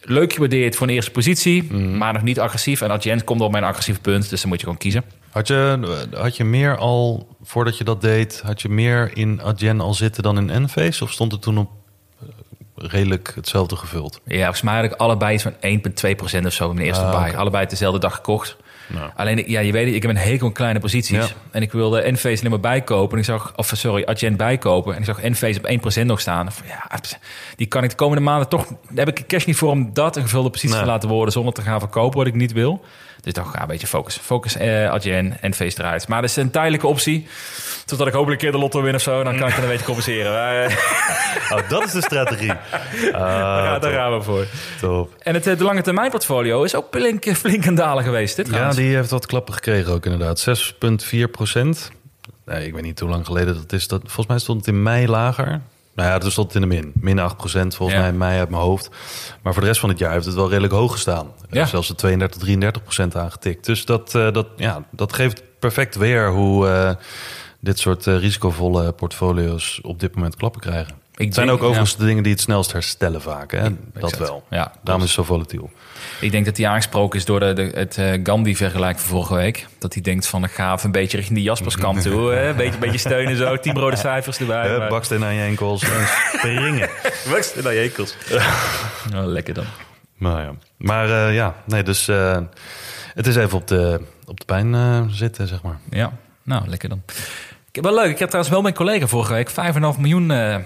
[0.00, 2.80] leuk gewaardeerd voor een eerste positie, maar nog niet agressief.
[2.80, 5.04] En Adyen komt op mijn agressieve punt, dus dan moet je gewoon kiezen.
[5.30, 9.80] Had je, had je meer al, voordat je dat deed, had je meer in Adyen
[9.80, 11.04] al zitten dan in Enphase?
[11.04, 11.70] Of stond het toen op
[12.20, 12.28] eh,
[12.74, 14.20] redelijk hetzelfde gevuld?
[14.24, 17.34] Ja, volgens mij had ik allebei van 1,2% of zo in mijn eerste Ah, buy.
[17.34, 18.56] Allebei dezelfde dag gekocht.
[18.94, 19.10] Nou.
[19.16, 21.16] Alleen, ja, je weet het, ik heb een hekel aan kleine posities.
[21.16, 21.26] Ja.
[21.50, 23.12] En ik wilde Enphase alleen maar bijkopen.
[23.12, 24.92] En ik zag, of sorry, Adyen bijkopen.
[24.94, 26.48] En ik zag Enphase op 1% nog staan.
[26.66, 26.98] Ja,
[27.56, 28.66] die kan ik de komende maanden toch...
[28.66, 30.84] Daar heb ik cash niet voor om dat een gevulde positie Nee.
[30.84, 31.32] te laten worden...
[31.32, 32.84] zonder te gaan verkopen wat ik niet wil.
[33.20, 34.16] Dus toch ja, een beetje focus.
[34.22, 36.08] Focus uh, Adyen, Enphase eruit.
[36.08, 37.26] Maar dat is een tijdelijke optie.
[37.86, 39.22] Totdat ik hopelijk een keer de lotto win of zo.
[39.22, 40.64] Dan kan ik het een beetje compenseren.
[40.64, 40.76] Eh,
[41.58, 42.52] Oh, dat is de strategie.
[43.12, 44.46] Ah, ja, daar top, gaan we voor.
[44.80, 45.14] top.
[45.22, 48.36] En het, eh, de lange termijn portfolio is ook flink, flink aan dalen geweest.
[48.36, 48.54] Dit Ja.
[48.80, 50.46] Die heeft wat klappen gekregen ook inderdaad.
[51.14, 51.90] 6,4 procent.
[52.46, 53.88] Nee, ik weet niet hoe lang geleden dat is.
[53.88, 55.60] Dat, volgens mij stond het in mei lager.
[55.94, 56.92] Nou ja, toen stond het in de min.
[56.94, 58.02] Min 8 procent volgens Ja.
[58.04, 58.88] mij in mei uit mijn hoofd.
[59.42, 61.32] Maar voor de rest van het jaar heeft het wel redelijk hoog gestaan.
[61.50, 61.66] Ja.
[61.66, 63.66] Zelfs de 32, 33 procent aangetikt.
[63.66, 66.90] Dus dat, eh, dat, ja, dat geeft perfect weer hoe eh,
[67.60, 70.94] dit soort eh, risicovolle portfolio's op dit moment klappen krijgen.
[71.14, 73.50] Ik het zijn denk- ook overigens de dingen die het snelst herstellen vaak.
[73.52, 73.68] Hè?
[73.92, 74.44] dat wel.
[74.50, 75.70] Ja, Daarom is het zo volatiel.
[76.20, 79.66] Ik denk dat hij aangesproken is door de, de, het eh, Gandhi-vergelijk van vorige week.
[79.78, 82.30] Dat hij denkt van, ik ga even een beetje richting die Jasperskant toe.
[82.34, 82.48] hè.
[82.48, 84.78] Een beetje, beetje steunen zo, tien rode cijfers erbij.
[84.78, 86.88] Maar- baksteen aan je enkels en springen.
[87.30, 88.16] Baksteen aan je enkels.
[89.12, 89.64] Nou, lekker dan.
[90.18, 90.52] Nou ja.
[90.76, 92.38] Maar eh, ja, nee, dus eh,
[93.14, 95.78] het is even op de, op de pijn eh, zitten, zeg maar.
[95.90, 97.02] Ja, nou, lekker dan.
[97.68, 98.10] Ik heb wel leuk.
[98.10, 99.54] Ik heb trouwens wel mijn collega vorige week 5,5
[99.98, 100.56] miljoen eh,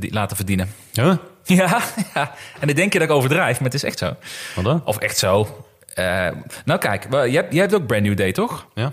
[0.00, 0.74] laten verdienen.
[0.92, 1.18] Ja?
[1.58, 1.80] Ja,
[2.14, 4.16] ja, en dan denk je dat ik overdrijf, maar het is echt zo.
[4.54, 4.82] Wat dan?
[4.84, 5.64] Of echt zo.
[5.94, 6.28] Eh,
[6.64, 8.66] nou kijk, jij, hebt- jij hebt ook Brand New Day, toch?
[8.74, 8.92] Ja?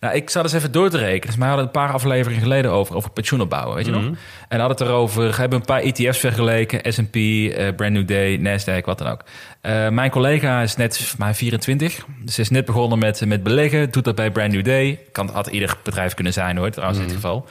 [0.00, 1.26] Nou, ik zat eens even door te rekenen.
[1.26, 4.02] Dus wij hadden een paar afleveringen geleden over, over pensioen opbouwen, weet je nog?
[4.48, 6.92] En hadden het erover, we hebben een paar ETF's vergeleken.
[6.92, 9.20] S&P, eh, Brand New Day, Nasdaq, wat dan ook.
[9.60, 12.04] Eh, mijn collega is net mij 24.
[12.18, 13.90] Dus is net begonnen met, met beleggen.
[13.90, 14.98] Doet dat bij Brand New Day.
[15.12, 17.46] Kan, had ieder bedrijf kunnen zijn hoor, trouwens in dit geval.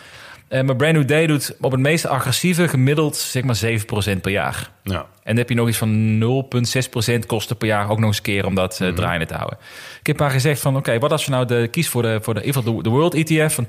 [0.51, 4.31] Eh, maar Brand New Day doet op het meest agressieve gemiddeld zeg maar 7% per
[4.31, 4.71] jaar.
[4.83, 4.99] Ja.
[4.99, 8.23] En dan heb je nog iets van 0,6% kosten per jaar ook nog eens een
[8.23, 9.57] keer om dat eh, draaiende te houden.
[9.99, 12.33] Ik heb haar gezegd van oké, wat als je nou de, kiest voor de, voor
[12.33, 13.65] de, de, de World ETF van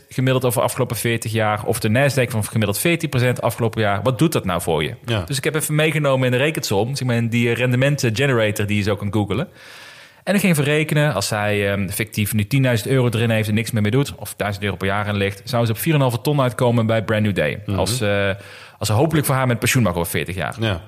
[0.00, 1.64] 10% gemiddeld over de afgelopen 40 jaar.
[1.64, 4.02] Of de Nasdaq van gemiddeld 14% afgelopen jaar.
[4.02, 4.94] Wat doet dat nou voor je?
[5.04, 5.22] Ja.
[5.22, 6.96] Dus ik heb even meegenomen in de rekensom.
[6.96, 9.48] Zeg maar in die rendementen generator die je zo kan googelen.
[10.26, 12.46] En ik ging verrekenen, als zij ehm, fictief nu
[12.84, 15.16] 10.000 euro erin heeft en niks meer mee doet, of 1000 euro per jaar in
[15.16, 17.62] ligt, zou ze op 4,5 ton uitkomen bij Brand New Day.
[17.66, 17.78] Mhm.
[17.78, 18.30] Als, eh,
[18.78, 20.56] als ze hopelijk voor haar met pensioen mag over 40 jaar.
[20.60, 20.80] Ja.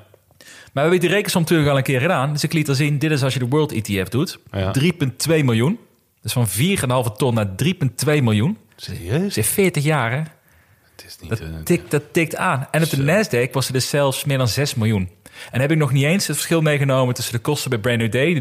[0.72, 2.33] Maar we hebben die rekensom natuurlijk al een keer gedaan.
[2.33, 4.38] Dus ik liet er zien, dit is als je de World ETF doet.
[4.51, 4.70] Ja.
[4.70, 5.79] 3,2 miljoen.
[6.22, 8.59] Dus van 4,5 ton naar 3,2 miljoen.
[8.77, 9.37] Serieus?
[9.37, 10.18] Is 40 jaar, hè?
[10.18, 11.31] Het is niet...
[11.31, 12.68] Dat eh, tikt, dat tikt aan.
[12.70, 15.09] En op de Nasdaq was er dus zelfs meer dan 6 miljoen.
[15.51, 18.12] En heb ik nog niet eens het verschil meegenomen tussen de kosten bij Brand New
[18.12, 18.40] Day, de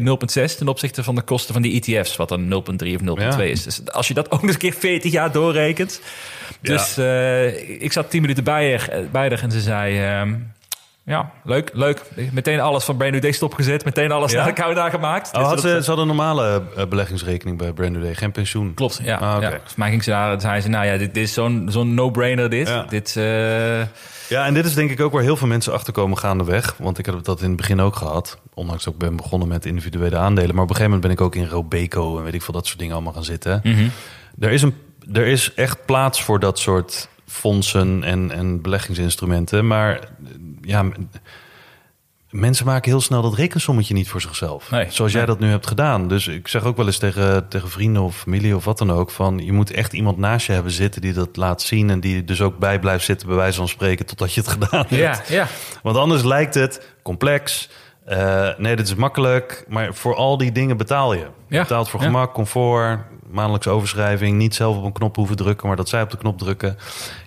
[0.50, 2.48] 0,6, ten opzichte van de kosten van die ETF's, wat dan 0,3
[2.94, 3.42] of 0,2 Ja.
[3.42, 3.62] is.
[3.62, 6.00] Dus als je dat ook nog eens een keer 40 jaar doorrekent.
[6.60, 10.34] Dus eh, ik zat 10 minuten bij haar, bij haar en ze zei: ehm,
[11.08, 12.02] Ja, leuk, leuk.
[12.32, 13.84] Meteen alles van Brand New Day stopgezet.
[13.84, 14.36] Meteen alles Ja?
[14.36, 15.26] naar de account aangemaakt.
[15.32, 18.14] Oh, Dus had dat- ze, ze hadden een normale eh, beleggingsrekening bij Brand New Day,
[18.14, 18.74] geen pensioen.
[18.74, 19.16] Klopt, ja.
[19.16, 19.50] Ah, ja.
[19.50, 22.50] Volgens mij ging ze daar, zeiden ze, nou ja, dit, dit is zo'n zo'n no-brainer
[22.50, 22.68] dit.
[22.68, 22.82] Ja.
[22.88, 23.78] Dit, eh,
[24.28, 26.74] Ja, en dit is denk ik ook waar heel veel mensen achterkomen gaandeweg.
[26.78, 28.38] Want ik heb dat in het begin ook gehad.
[28.54, 30.54] Ondanks dat ik ben begonnen met individuele aandelen.
[30.54, 32.66] Maar op een gegeven moment ben ik ook in Robeco en weet ik veel dat
[32.66, 33.60] soort dingen allemaal gaan zitten.
[33.64, 33.88] mhm.
[34.40, 34.74] Er, is een,
[35.12, 39.66] er is echt plaats voor dat soort fondsen en, en beleggingsinstrumenten.
[39.66, 40.00] Maar eh,
[40.68, 40.84] ja,
[42.30, 44.70] mensen maken heel snel dat rekensommetje niet voor zichzelf.
[44.70, 46.08] Nee, Zoals jij dat nu hebt gedaan.
[46.08, 49.10] Dus ik zeg ook wel eens tegen, tegen vrienden of familie of wat dan ook...
[49.10, 51.90] van je moet echt iemand naast je hebben zitten die dat laat zien...
[51.90, 54.06] en die dus ook bij blijft zitten bij wijze van spreken...
[54.06, 54.90] totdat je het gedaan hebt.
[54.90, 55.46] ja, ja.
[55.82, 57.68] Want anders lijkt het complex.
[58.04, 59.64] Eh, nee, dit is makkelijk.
[59.68, 61.18] Maar voor al die dingen betaal je.
[61.18, 62.06] Je Ja, betaalt voor ja.
[62.06, 64.36] gemak, comfort, maandelijkse overschrijving.
[64.36, 66.76] Niet zelf op een knop hoeven drukken, maar dat zij op de knop drukken.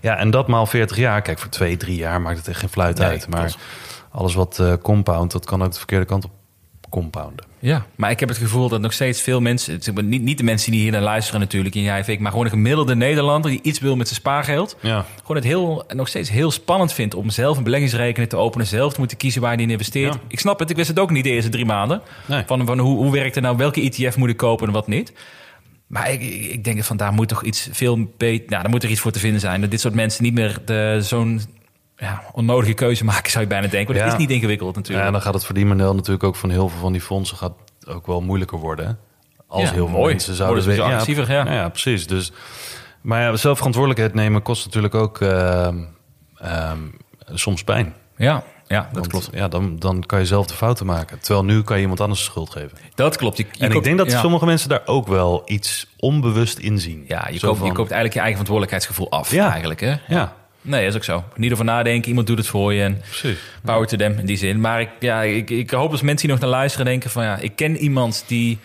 [0.01, 1.21] Ja, en dat maal 40 jaar.
[1.21, 3.29] Kijk, voor twee, drie jaar maakt het echt geen fluit Nee, uit.
[3.29, 3.55] Maar
[4.11, 6.31] alles wat eh compound, dat kan ook de verkeerde kant op
[6.91, 7.45] compounden.
[7.59, 10.71] Ja, maar ik heb het gevoel dat nog steeds veel mensen, niet, niet de mensen
[10.71, 13.79] die hier naar luisteren natuurlijk in jij ik, maar gewoon een gemiddelde Nederlander die iets
[13.79, 17.57] wil met zijn spaargeld, Ja, gewoon het heel, nog steeds heel spannend vindt om zelf
[17.57, 20.13] een beleggingsrekening te openen, zelf te moeten kiezen waar je in investeert.
[20.13, 20.19] Ja.
[20.27, 22.01] Ik snap het, ik wist het ook niet de eerste drie maanden.
[22.25, 22.43] Nee.
[22.45, 25.13] Van, van hoe, hoe werkt het nou, welke ETF moet ik kopen en wat niet.
[25.91, 28.89] Maar ik, ik denk van daar moet toch iets veel beter, nou, daar moet er
[28.89, 29.61] iets voor te vinden zijn.
[29.61, 31.41] Dat dit soort mensen niet meer de- zo'n
[31.97, 33.87] ja, onnodige keuze maken, zou je bijna denken.
[33.87, 34.03] Want Ja.
[34.11, 34.99] het is niet ingewikkeld natuurlijk.
[35.01, 37.37] ja, en dan gaat het verdienmodel natuurlijk ook van heel veel van die fondsen...
[37.37, 37.53] gaat
[37.87, 38.85] ook wel moeilijker worden.
[38.87, 38.91] hè?
[39.47, 40.11] Als Ja, heel veel mooi.
[40.13, 40.65] mensen zouden...
[40.65, 41.51] Weten- agressiever, ja.
[41.53, 42.07] ja, precies.
[42.07, 42.31] Dus,
[43.01, 45.77] maar ja, zelfverantwoordelijkheid nemen kost natuurlijk ook ehm,
[46.37, 46.79] ehm,
[47.33, 47.93] soms pijn.
[48.17, 49.29] ja, ja, dat Want, klopt.
[49.33, 51.19] Ja, dan, dan kan je zelf de fouten maken.
[51.19, 52.77] Terwijl nu kan je iemand anders de schuld geven.
[52.95, 53.37] Dat klopt.
[53.37, 54.19] Je, je en ik denk dat ja.
[54.19, 57.05] sommige mensen daar ook wel iets onbewust in zien.
[57.07, 59.51] Ja, je koopt, je koopt eigenlijk je eigen verantwoordelijkheidsgevoel af, Ja.
[59.51, 59.79] eigenlijk.
[59.79, 59.95] Hè?
[60.07, 61.23] Ja, Nee, dat is ook zo.
[61.35, 63.37] Niet over nadenken, iemand doet het voor je en precies.
[63.63, 64.59] power to them in die zin.
[64.59, 67.23] Maar ik, ja, ik, ik hoop dat mensen die nog naar luisteren denken van...
[67.23, 68.59] ja, ik ken iemand die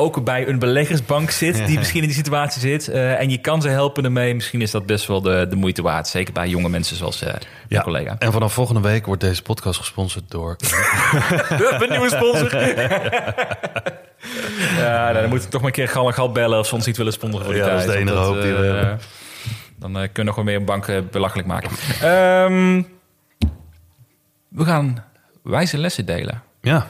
[0.00, 1.66] ook bij een beleggersbank zit...
[1.66, 4.34] die misschien in die situatie zit eh, en je kan ze helpen ermee.
[4.34, 6.08] Misschien is dat best wel de, de moeite waard.
[6.08, 7.34] Zeker bij jonge mensen zoals eh
[7.68, 8.16] je collega.
[8.18, 10.56] En vanaf volgende week wordt deze podcast gesponsord door...
[11.80, 12.56] een nieuwe sponsor.
[14.76, 16.58] ja, nou, dan moeten we toch maar een keer gal en gal bellen...
[16.58, 17.96] of ze ons niet willen sponsoren voor die Ja, dat is tijd.
[17.96, 19.00] de enige hoop die we eh, hebben.
[19.76, 21.70] Dan kunnen we gewoon weer een bank belachelijk maken.
[22.00, 22.82] Ehm,
[24.48, 25.04] we gaan
[25.42, 26.42] wijze lessen delen.
[26.60, 26.86] ja,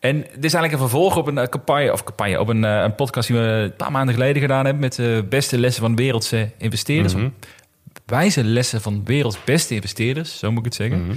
[0.00, 2.82] En dit is eigenlijk een vervolg op een eh, campagne, of campagne, op een, eh,
[2.82, 5.96] een podcast die we een paar maanden geleden gedaan hebben met de beste lessen van
[5.96, 7.14] wereldse investeerders.
[7.14, 7.28] Mhm.
[8.06, 11.06] Wijze lessen van werelds beste investeerders, zo moet ik het zeggen.
[11.06, 11.16] Mhm.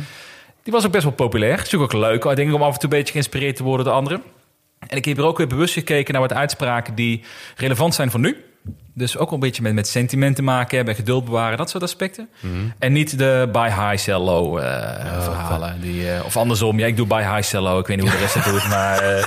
[0.63, 1.51] Die was ook best wel populair.
[1.51, 3.63] Het is natuurlijk ook leuk, ik denk om af en toe een beetje geïnspireerd te
[3.63, 4.21] worden door anderen.
[4.87, 7.23] En ik heb er ook weer bewust gekeken naar wat uitspraken die
[7.55, 8.37] relevant zijn voor nu.
[8.93, 12.29] Dus ook een beetje met, met sentiment te maken hebben, geduld bewaren, dat soort aspecten.
[12.79, 14.63] En niet de buy high, sell low eh,
[15.23, 15.81] verhalen.
[15.81, 17.79] Die, eh, of andersom, ja, ik doe buy high, sell low.
[17.79, 19.25] Ik weet niet hoe de rest het doet, maar eh,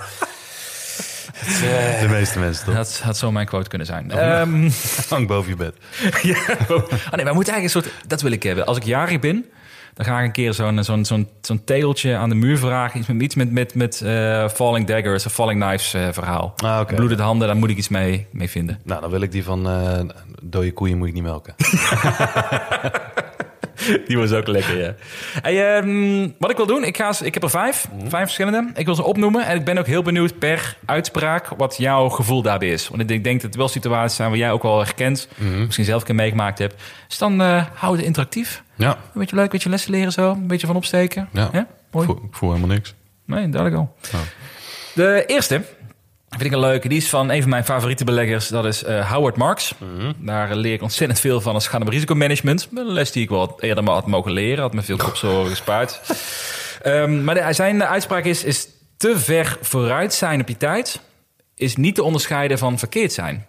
[2.01, 2.75] de meeste mensen toch?
[2.75, 4.11] dat had zo mijn quote kunnen zijn.
[4.11, 4.71] Ehm,
[5.09, 5.75] Hang boven je bed.
[6.23, 6.37] ja.
[6.69, 7.91] Oh nee, wij moeten eigenlijk een soort...
[8.07, 8.67] Dat wil ik hebben.
[8.67, 9.45] Als ik jarig ben,
[9.95, 12.99] dan ga ik een keer zo'n zo'n zo'n zo'n tegeltje aan de muur vragen.
[13.01, 16.55] Iets met, iets met, met, met eh, falling daggers of falling knives eh, verhaal.
[16.57, 16.87] Ah.
[16.87, 18.81] Bloedende handen, daar moet ik iets mee, mee vinden.
[18.85, 20.01] Nou, dan wil ik die van eh
[20.43, 21.55] dode koeien moet ik niet melken.
[24.07, 24.95] Die was ook lekker, ja.
[25.43, 28.71] Hey, ehm, wat ik wil doen, ik, ga, ik heb er vijf, vijf verschillende.
[28.75, 32.43] Ik wil ze opnoemen en ik ben ook heel benieuwd per uitspraak wat jouw gevoel
[32.43, 32.89] daarbij is.
[32.89, 35.29] Want ik denk- dat het wel situaties zijn waar jij ook wel herkent,
[35.65, 36.83] misschien zelf een keer meegemaakt hebt.
[37.09, 38.63] Dus dan eh hou het interactief.
[38.77, 41.29] Ja, Een beetje leuk, een beetje lessen leren zo, een beetje van opsteken.
[41.33, 41.49] ja.
[41.53, 42.07] Ja, Ik mooi.
[42.07, 42.95] voel, ik voel helemaal niks.
[43.27, 43.97] Nee, duidelijk al.
[44.95, 45.63] De eerste
[46.29, 46.89] vind ik een leuke.
[46.89, 48.49] Die is van een van mijn favoriete beleggers.
[48.49, 49.75] Dat is eh, Howard Marks.
[50.19, 52.69] Daar eh, leer ik ontzettend veel van als het gaat om risicomanagement.
[52.75, 54.63] Een les die ik wel eerder maar had mogen leren.
[54.63, 56.01] Had me veel kopzorgen gespaard.
[56.83, 61.01] Ehm, maar de, zijn uitspraak is, is te ver vooruit zijn op je tijd...
[61.55, 63.47] is niet te onderscheiden van verkeerd zijn.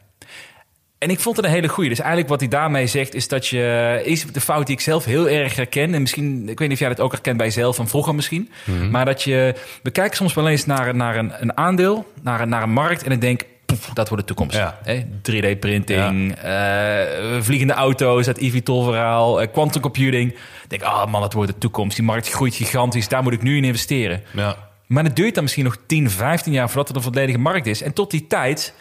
[1.06, 1.90] En ik vond het een hele goeie.
[1.90, 4.02] Dus eigenlijk wat hij daarmee zegt is dat je...
[4.06, 5.94] Is de fout die ik zelf heel erg herken.
[5.94, 8.50] En misschien, ik weet niet of jij dat ook herkent bij jezelf van vroeger misschien.
[8.92, 9.54] Maar dat je...
[9.84, 13.04] We kijken soms wel eens naar, naar een, een aandeel, naar, een- naar een markt.
[13.04, 14.58] En ik denk, poef, dat wordt de toekomst.
[14.58, 14.80] Ja.
[14.84, 15.04] Hè?
[15.32, 20.32] 3D-printing, eh, vliegende auto's, het EVTOL-verhaal, eh, quantum computing.
[20.32, 21.96] Ik denk, ah man, dat wordt de toekomst.
[21.96, 24.22] Die markt groeit gigantisch, daar moet ik nu in investeren.
[24.34, 24.56] Ja.
[24.88, 27.82] Maar het duurt dan misschien nog 10, 15 jaar voordat er een volledige markt is.
[27.82, 28.74] En tot die tijd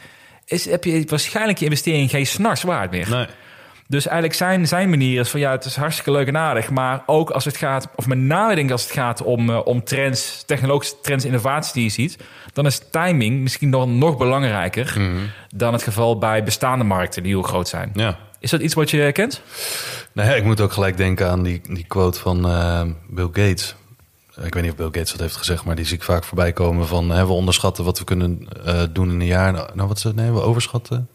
[0.46, 3.08] is, heb je waarschijnlijk je investering geen snars waard meer.
[3.10, 3.26] Nee.
[3.88, 6.70] Dus eigenlijk zijn, zijn manier is van ja, het is hartstikke leuk en aardig.
[6.70, 9.60] Maar ook als het gaat, of met name denk ik als het gaat om, eh,
[9.64, 12.18] om trends, technologische trends, innovaties die je ziet.
[12.52, 14.96] Dan is timing misschien nog, nog belangrijker
[15.54, 17.90] dan het geval bij bestaande markten die heel groot zijn.
[17.94, 18.18] Ja.
[18.40, 19.42] Is dat iets wat je kent?
[20.12, 23.74] Nou ja, ik moet ook gelijk denken aan die, die quote van eh, Bill Gates.
[24.42, 26.52] Ik weet niet of Bill Gates dat heeft gezegd, maar die zie ik vaak voorbij
[26.52, 29.52] komen van hè, we onderschatten wat we kunnen eh, doen in een jaar.
[29.52, 30.14] Nou, nou, wat is het?
[30.16, 31.08] Nee, we overschatten.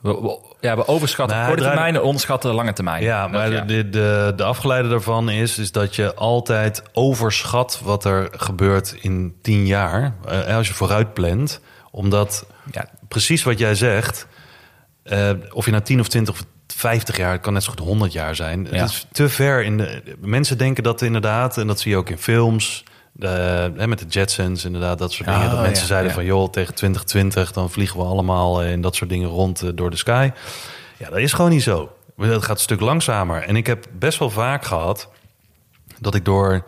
[0.00, 3.02] We, we- ja, we overschatten Nee, korte draai- termijn en onderschatten de lange termijn.
[3.02, 8.28] Ja, maar De, de, de afgeleide daarvan is, is dat je altijd overschat wat er
[8.32, 10.14] gebeurt in tien jaar.
[10.28, 11.60] eh, als je vooruit plant.
[11.90, 14.26] Omdat Ja, precies wat jij zegt,
[15.02, 16.44] eh, of je na 10 of 20 of
[16.76, 18.66] 50 jaar, het kan net zo goed 100 jaar zijn.
[18.70, 18.76] Ja.
[18.76, 20.02] Het is te ver in de.
[20.20, 22.84] Mensen denken dat inderdaad, en dat zie je ook in films.
[23.12, 23.26] De,
[23.76, 25.50] hè, met de Jetsons, inderdaad, dat soort Oh, dingen.
[25.50, 26.14] Dat mensen ja, zeiden ja.
[26.14, 29.70] van, joh, tegen 2020, dan vliegen we allemaal eh, en dat soort dingen rond eh,
[29.74, 30.30] door de sky.
[30.96, 31.92] Ja, dat is gewoon niet zo.
[32.16, 33.42] Het gaat een stuk langzamer.
[33.42, 35.10] En ik heb best wel vaak gehad
[35.98, 36.64] dat ik door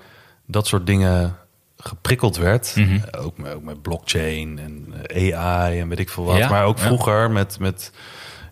[0.47, 1.37] dat soort dingen
[1.77, 2.73] geprikkeld werd.
[2.77, 2.99] Mhm.
[3.19, 6.37] Ook, met, ook met blockchain en eh, AI en weet ik veel wat.
[6.37, 6.85] Ja, maar ook ja.
[6.85, 7.92] vroeger met, met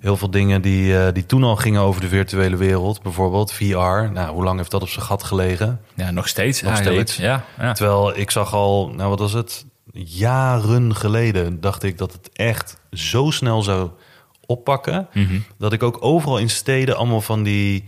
[0.04, 3.02] heel veel dingen die, eh, die toen al gingen over de virtuele wereld.
[3.02, 3.64] Bijvoorbeeld VR.
[4.12, 5.80] Nou, hoe lang heeft dat op zijn gat gelegen?
[5.94, 6.62] ja, nog steeds.
[6.62, 7.08] Nog eigenlijk.
[7.08, 7.24] steeds.
[7.24, 7.72] Ja, ja.
[7.72, 9.64] Terwijl ik zag al, nou wat was het?
[9.92, 13.90] Jaren geleden dacht ik dat het echt zo snel zou
[14.46, 15.08] oppakken.
[15.12, 15.38] Mhm.
[15.58, 17.84] Dat ik ook overal in steden allemaal van die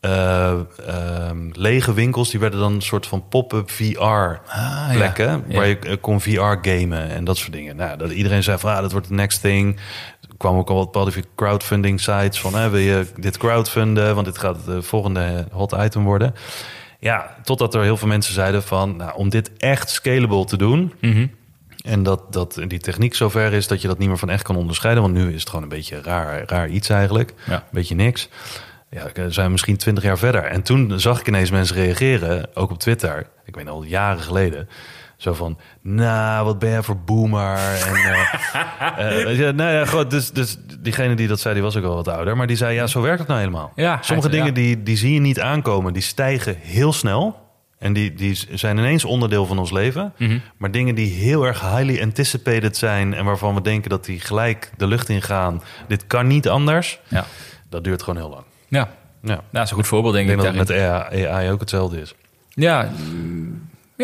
[0.00, 0.52] eh,
[0.86, 4.38] ehm, lege winkels, die werden dan een soort van pop-up VR Ah,
[4.92, 4.98] ja.
[4.98, 5.62] Waar Ja.
[5.62, 7.76] je eh, kon VR gamen en dat soort dingen.
[7.76, 9.78] Nou, dat iedereen zei van ah, dat wordt de next thing.
[10.38, 14.38] Kwamen ook al wat bepaalde crowdfunding sites van hè, wil je dit crowdfunden, want dit
[14.38, 16.34] gaat het volgende hot item worden.
[17.00, 20.92] Ja, totdat er heel veel mensen zeiden van nou, om dit echt scalable te doen.
[21.00, 21.26] Mhm.
[21.84, 24.56] En dat, dat die techniek zover is dat je dat niet meer van echt kan
[24.56, 25.02] onderscheiden.
[25.02, 27.34] Want nu is het gewoon een beetje raar, raar iets eigenlijk.
[27.46, 27.54] Ja.
[27.54, 28.28] Een beetje niks.
[28.90, 30.44] Ja, we zijn misschien twintig jaar verder.
[30.44, 33.26] En toen zag ik ineens mensen reageren, ook op Twitter.
[33.44, 34.68] Ik weet al jaren geleden.
[35.18, 37.56] Zo van, nou, wat ben jij voor boomer?
[37.86, 41.76] En, eh, eh, ja, nou ja, goed, dus, dus diegene die dat zei, die was
[41.76, 42.36] ook al wat ouder.
[42.36, 43.72] Maar die zei, ja, zo werkt het nou helemaal.
[43.74, 45.92] Ja, Sommige dingen die, die zie je niet aankomen.
[45.92, 47.46] Die stijgen heel snel.
[47.78, 50.12] En die, die zijn ineens onderdeel van ons leven.
[50.18, 50.38] Mhm.
[50.56, 53.14] Maar dingen die heel erg highly anticipated zijn...
[53.14, 55.62] en waarvan we denken dat die gelijk de lucht in gaan...
[55.88, 57.24] dit kan niet anders, Ja.
[57.68, 58.44] dat duurt gewoon heel lang.
[58.68, 58.78] Ja.
[58.78, 58.88] Ja.
[59.20, 60.40] Nou, dat is een goed voorbeeld, denk Ik ik.
[60.42, 62.14] denk dat het met AI, AI ook hetzelfde is.
[62.48, 62.90] Ja,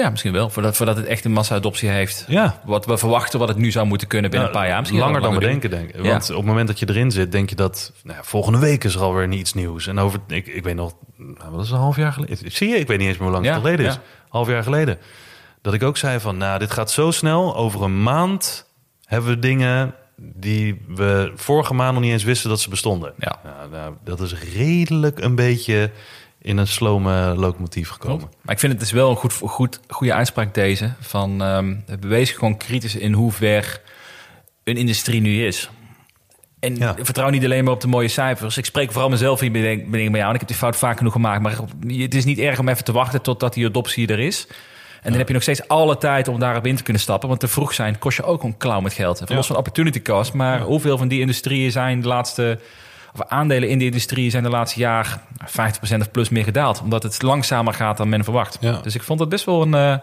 [0.02, 0.50] ja, misschien wel.
[0.50, 2.24] Voordat, voordat het echt een massa-adoptie heeft.
[2.28, 2.60] Ja.
[2.64, 4.80] Wat we verwachten wat het nu zou moeten kunnen binnen Nou, een paar jaar.
[4.80, 6.02] Misschien langer dan we denken, denk ik.
[6.02, 6.10] Ja.
[6.10, 7.92] Want op het moment dat je erin zit, denk je dat...
[8.02, 9.86] Nou ja, volgende week is er alweer iets nieuws.
[9.86, 12.52] En over, ik, ik weet nog, nou, wat is een half jaar geleden?
[12.52, 13.94] Zie je, ik weet niet eens meer hoe lang Ja, het geleden is.
[13.94, 14.00] ja.
[14.28, 14.98] Half jaar geleden.
[15.62, 17.56] Dat ik ook zei van, nou, dit gaat zo snel.
[17.56, 18.66] Over een maand
[19.04, 23.12] hebben we dingen die we vorige maand nog niet eens wisten dat ze bestonden.
[23.18, 23.38] Ja.
[23.44, 25.90] Nou, nou, dat is redelijk een beetje
[26.44, 28.28] in een slome locomotief gekomen.
[28.42, 30.92] Maar ik vind het dus wel een goed, goed, goede uitspraak deze.
[31.00, 31.42] Van,
[32.00, 33.80] wees gewoon kritisch in hoe ver
[34.64, 35.70] een industrie nu is.
[36.60, 36.94] En Ja.
[37.00, 38.56] vertrouw niet alleen maar op de mooie cijfers.
[38.56, 40.28] Ik spreek vooral mezelf ben ik bij jou.
[40.28, 41.42] En ik heb die fout vaak genoeg gemaakt.
[41.42, 44.46] Maar het is niet erg om even te wachten totdat die adoptie er is.
[45.02, 47.28] En dan heb je nog steeds alle tijd om daarop in te kunnen stappen.
[47.28, 49.22] Want te vroeg zijn kost je ook een klauw met geld.
[49.26, 49.34] Ja.
[49.34, 50.32] los van opportunity cost.
[50.32, 52.58] Maar hoeveel van die industrieën zijn de laatste...
[53.14, 56.80] Of aandelen in die industrie zijn de laatste jaar 50% of plus meer gedaald.
[56.80, 58.56] Omdat het langzamer gaat dan men verwacht.
[58.60, 58.78] Ja.
[58.82, 59.96] Dus ik vond dat best wel een eh,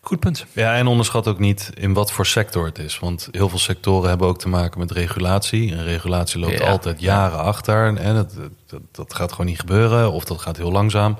[0.00, 0.46] goed punt.
[0.52, 2.98] Ja, en onderschat ook niet in wat voor sector het is.
[2.98, 5.72] Want heel veel sectoren hebben ook te maken met regulatie.
[5.72, 6.70] En regulatie loopt Ja.
[6.70, 7.96] altijd jaren achter.
[7.96, 8.34] En dat,
[8.66, 10.12] dat, dat gaat gewoon niet gebeuren.
[10.12, 11.18] Of dat gaat heel langzaam.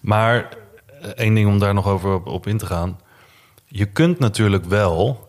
[0.00, 0.48] Maar
[1.00, 3.00] eh, één ding om daar nog over op, op in te gaan.
[3.66, 5.28] Je kunt natuurlijk wel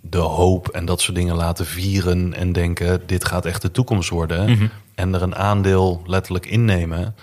[0.00, 2.34] de hoop en dat soort dingen laten vieren.
[2.34, 4.50] En denken, dit gaat echt de toekomst worden.
[4.50, 4.66] Mhm.
[4.94, 7.14] En er een aandeel letterlijk innemen.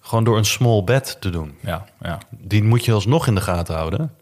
[0.00, 2.18] Gewoon door een small bet te doen Ja, ja.
[2.30, 4.12] die moet je alsnog in de gaten houden.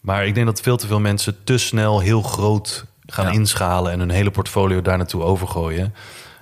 [0.00, 3.32] Maar ik denk dat veel te veel mensen te snel heel groot gaan Ja.
[3.32, 5.94] inschalen en hun hele portfolio daar naartoe overgooien.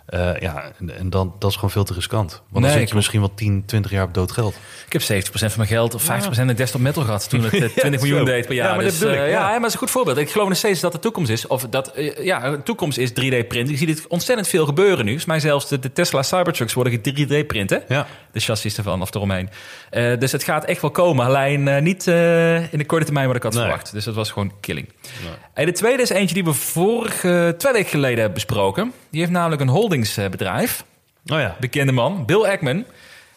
[0.07, 2.31] Eh, ja, en, en dan, dat is gewoon veel te riskant.
[2.31, 2.95] Want dan Nee, zit je klopt.
[2.95, 4.55] misschien wel 10, 20 jaar op dood geld.
[4.87, 7.61] Ik heb 70% van mijn geld of 50% in desktop metal gehad toen het eh,
[7.69, 8.25] 20 miljoen zo.
[8.25, 8.69] deed per jaar.
[8.69, 9.27] Ja, maar dat dus, ik, eh, ja.
[9.27, 9.49] ja.
[9.51, 10.17] maar dat is een goed voorbeeld.
[10.17, 11.47] Ik geloof nog steeds dat de toekomst is.
[11.47, 13.69] Of dat, eh, ja, de toekomst is 3D-print.
[13.69, 15.05] Je ziet het ontzettend veel gebeuren nu.
[15.05, 17.83] Volgens mij zelfs de, de Tesla Cybertrucks worden 3D-printen.
[17.89, 18.07] Ja.
[18.33, 19.49] De chassis ervan of eromheen.
[19.91, 21.27] Eh, dus het gaat echt wel komen.
[21.27, 23.63] Alleen eh, niet eh, in de korte termijn wat ik had Nee.
[23.63, 23.93] verwacht.
[23.93, 24.89] Dus dat was gewoon killing.
[25.55, 28.93] Hey, de tweede is eentje die we vorige twee weken geleden hebben besproken.
[29.11, 30.85] Die heeft namelijk een holdingsbedrijf.
[31.27, 31.57] Oh ja.
[31.61, 32.85] Bekende man, Bill Ackman.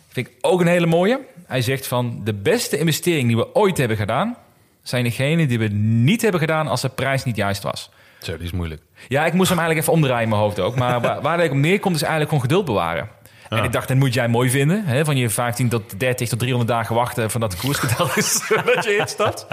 [0.08, 1.20] Vind ik ook een hele mooie.
[1.48, 4.38] Hij zegt van de beste investering die we ooit hebben gedaan...
[4.84, 7.90] zijn degene die we niet hebben gedaan als de prijs niet juist was.
[8.22, 8.82] Zo, die is moeilijk.
[9.08, 10.76] Ja, ik moest hem eigenlijk even omdraaien in mijn hoofd ook.
[10.76, 13.10] Maar waar, waar ik op neerkomt is eigenlijk gewoon geduld bewaren.
[13.50, 14.86] En ik dacht, dat moet jij mooi vinden.
[14.86, 15.06] Hè?
[15.06, 17.32] Van je 15 tot 30 tot 300 dagen wachten...
[17.32, 19.46] van dat de koers gedaald is dat je instapt.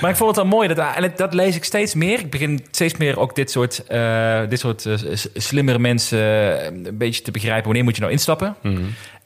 [0.00, 0.68] Maar ik vond het wel mooi.
[0.74, 2.18] Dat, en dat lees ik steeds meer.
[2.18, 4.94] Ik begin steeds meer ook dit soort, eh, dit soort eh,
[5.34, 6.18] slimmere mensen...
[6.60, 7.64] eh, een beetje te begrijpen...
[7.64, 8.56] wanneer moet je nou instappen.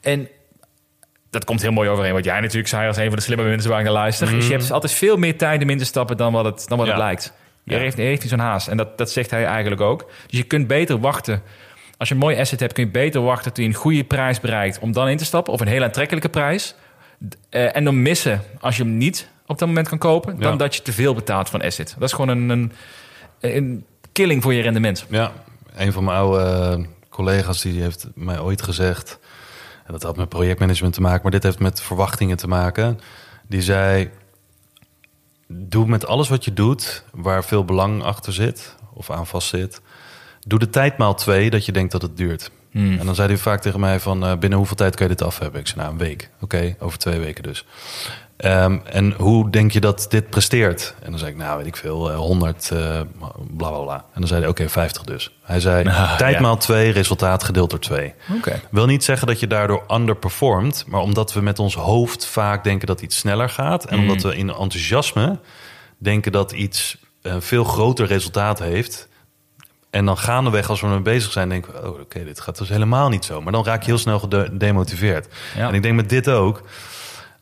[0.01, 0.27] En
[1.29, 3.69] dat komt heel mooi overeen wat jij natuurlijk zei als een van de slimme mensen
[3.69, 4.29] waar ik naar luister.
[4.29, 6.77] Dus je hebt altijd veel meer tijd om in te stappen dan wat het, dan
[6.77, 7.33] wat het lijkt.
[7.63, 7.79] Je Ja.
[7.79, 8.67] heeft, heeft niet zo'n haast.
[8.67, 10.11] En dat, dat zegt hij eigenlijk ook.
[10.27, 11.41] Dus je kunt beter wachten.
[12.01, 14.39] Als je een mooi asset hebt, kun je beter wachten tot je een goede prijs
[14.39, 15.53] bereikt om dan in te stappen.
[15.53, 16.75] Of een heel aantrekkelijke prijs.
[17.49, 20.57] Eh, en dan missen als je hem niet op dat moment kan kopen, dan Ja.
[20.57, 21.95] dat je te veel betaalt een asset.
[21.99, 22.71] Dat is gewoon een, een,
[23.39, 25.05] een killing voor je rendement.
[25.09, 25.31] Ja,
[25.75, 29.19] een van mijn oude eh, collega's die heeft mij ooit gezegd...
[29.85, 31.21] en dat had met projectmanagement te maken...
[31.21, 32.99] maar dit heeft met verwachtingen te maken.
[33.47, 34.09] Die zei,
[35.47, 37.03] doe met alles wat je doet...
[37.11, 39.81] waar veel belang achter zit of aan vast zit...
[40.47, 42.51] doe de tijd maal twee dat je denkt dat het duurt.
[42.71, 42.99] Hmm.
[42.99, 44.25] En dan zei hij vaak tegen mij van...
[44.25, 45.59] eh, binnen hoeveel tijd kan je dit af hebben?
[45.59, 46.29] Ik zei, nou, een week.
[46.41, 47.65] Oké, over twee weken dus.
[48.37, 50.95] Ehm, en hoe denk je dat dit presteert?
[51.03, 53.01] En dan zei ik, nou, weet ik veel, eh, 100, eh,
[53.51, 53.95] bla bla bla.
[53.95, 55.37] En dan zei hij, oké, 50 dus.
[55.43, 56.41] Hij zei, Ah, tijd ja.
[56.41, 58.13] maal 2, resultaat gedeeld door 2.
[58.37, 58.61] Oké.
[58.71, 62.87] Wil niet zeggen dat je daardoor underperformt, maar omdat we met ons hoofd vaak denken
[62.87, 63.85] dat iets sneller gaat.
[63.85, 65.39] En omdat we in enthousiasme
[65.97, 69.09] denken dat iets een veel groter resultaat heeft.
[69.91, 72.69] En dan gaandeweg, als we ermee bezig zijn, denken we: oh, oké, dit gaat dus
[72.69, 73.41] helemaal niet zo.
[73.41, 75.27] Maar dan raak je heel snel gedemotiveerd.
[75.55, 75.67] Ja.
[75.67, 76.61] En ik denk met dit ook.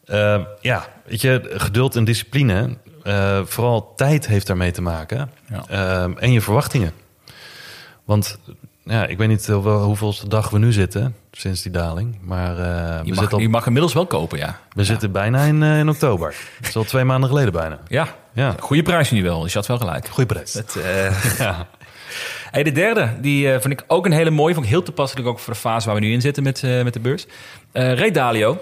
[0.06, 2.78] eh, ja, weet je, geduld en discipline.
[3.04, 5.32] eh, vooral tijd heeft daarmee te maken.
[5.50, 5.64] Ja.
[5.70, 6.92] Eh, en je verwachtingen.
[8.04, 8.40] Want
[8.84, 12.18] ja, ik weet niet hoe- hoeveelste dag we nu zitten sinds die daling.
[12.22, 14.60] Maar we, Je mag, al- je mag inmiddels wel kopen, ja.
[14.74, 16.36] we zitten bijna in, in oktober.
[16.60, 17.80] Dat is al twee maanden geleden bijna.
[17.88, 19.42] Ja, Ja, goede prijs nu wel.
[19.42, 20.08] Dus je had wel gelijk.
[20.08, 20.54] goeie prijs.
[20.54, 20.78] Het,
[21.38, 21.68] Ja.
[22.52, 24.54] Hey, de derde, die eh, vond ik ook een hele mooie.
[24.54, 26.84] Vond ik heel toepasselijk ook voor de fase waar we nu in zitten met, eh,
[26.84, 27.26] met de beurs.
[27.72, 28.58] Eh Ray Dalio,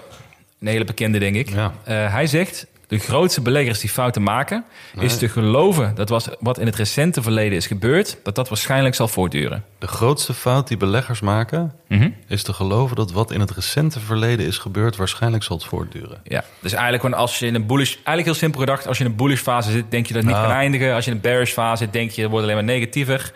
[0.60, 1.48] een hele bekende denk ik.
[1.50, 1.72] Ja.
[1.84, 4.64] Hij zegt, de grootste beleggers die fouten maken...
[4.98, 8.18] is te geloven dat was, wat in het recente verleden is gebeurd...
[8.22, 9.64] dat dat waarschijnlijk zal voortduren.
[9.78, 11.72] De grootste fout die beleggers maken...
[11.88, 12.10] Mhm.
[12.26, 14.96] is te geloven dat wat in het recente verleden is gebeurd...
[14.96, 16.20] waarschijnlijk zal het voortduren.
[16.24, 17.92] Ja, dus eigenlijk gewoon als je in een bullish...
[17.94, 19.90] Eigenlijk heel simpel gedacht, als je in een bullish fase zit...
[19.90, 20.48] denk je dat het niet Nou.
[20.48, 20.94] kan eindigen.
[20.94, 22.22] Als je in een bearish fase zit, denk je...
[22.22, 23.32] het wordt alleen maar negatiever.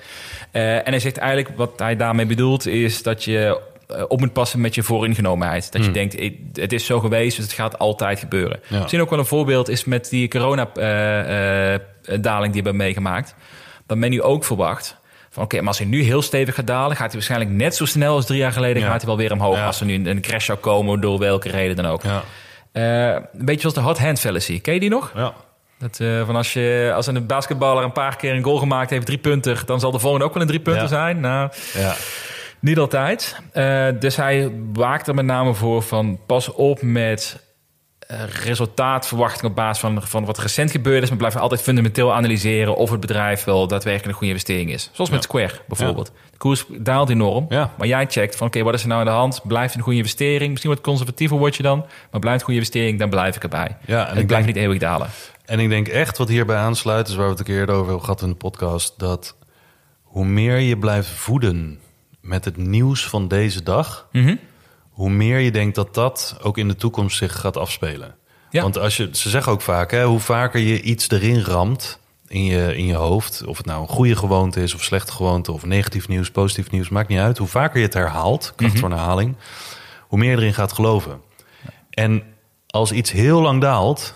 [0.51, 2.67] Eh, en hij zegt eigenlijk, wat hij daarmee bedoelt...
[2.67, 3.61] is dat je
[4.09, 5.73] op moet passen met je vooringenomenheid.
[5.73, 8.61] Dat je denkt, ik- het is zo geweest, dus het gaat altijd gebeuren.
[8.69, 8.79] Ja.
[8.79, 13.35] Misschien ook wel een voorbeeld is met die corona-daling die we hebben meegemaakt.
[13.87, 15.01] Dat men nu ook verwacht...
[15.31, 17.85] Van oké, maar als hij nu heel stevig gaat dalen, gaat hij waarschijnlijk net zo
[17.85, 18.89] snel als drie jaar geleden Ja.
[18.89, 19.57] gaat hij wel weer omhoog.
[19.57, 19.67] Ja.
[19.67, 22.03] Als er nu een, crash zou komen, door welke reden dan ook.
[22.03, 22.23] Ja.
[22.73, 24.61] Eh, een beetje zoals de hot hand fallacy.
[24.61, 25.13] Ken je die nog?
[25.15, 25.33] Ja.
[25.79, 29.07] Dat, eh, van als, je, als een basketballer een paar keer een goal gemaakt heeft,
[29.07, 31.21] drie punten, dan zal de volgende ook wel een drie punten zijn.
[31.21, 31.95] Nou, ja.
[32.63, 33.37] Niet altijd.
[33.53, 37.41] Eh, dus hij waakt er met name voor van pas op met
[37.99, 41.09] eh, resultaatverwachting op basis van, van wat recent gebeurd is.
[41.09, 44.91] Maar blijf altijd fundamenteel analyseren of het bedrijf wel daadwerkelijk een goede investering is.
[44.93, 45.23] Zoals met.
[45.23, 46.13] Square bijvoorbeeld.
[46.31, 47.47] De koers daalt enorm.
[47.49, 47.71] Ja.
[47.79, 49.41] Maar jij checkt van oké, wat is er nou aan de hand?
[49.47, 50.51] Blijft een goede investering?
[50.51, 51.87] Misschien wat conservatiever word je dan.
[52.11, 53.77] Maar blijft een goede investering, dan blijf ik erbij.
[53.87, 55.09] Ja, en en het ik blijft denk- niet eeuwig dalen.
[55.45, 57.87] En ik denk echt wat hierbij aansluit, is waar we het een keer eerder over
[57.87, 59.37] hebben gehad in de podcast, dat
[60.03, 61.79] hoe meer je blijft voeden
[62.23, 64.37] met het nieuws van deze dag, Mhm.
[64.91, 68.15] hoe meer je denkt dat dat ook in de toekomst zich gaat afspelen.
[68.51, 68.63] Ja.
[68.63, 72.45] Want als je, ze zeggen ook vaak, hè, hoe vaker je iets erin ramt in
[72.45, 75.65] je, in je hoofd, of het nou een goede gewoonte is of slechte gewoonte, of
[75.65, 77.39] negatief nieuws, positief nieuws, maakt niet uit.
[77.39, 79.37] Hoe vaker je het herhaalt, kracht van herhaling,
[80.01, 81.21] hoe meer je erin gaat geloven.
[81.91, 82.23] En
[82.67, 84.15] als iets heel lang daalt,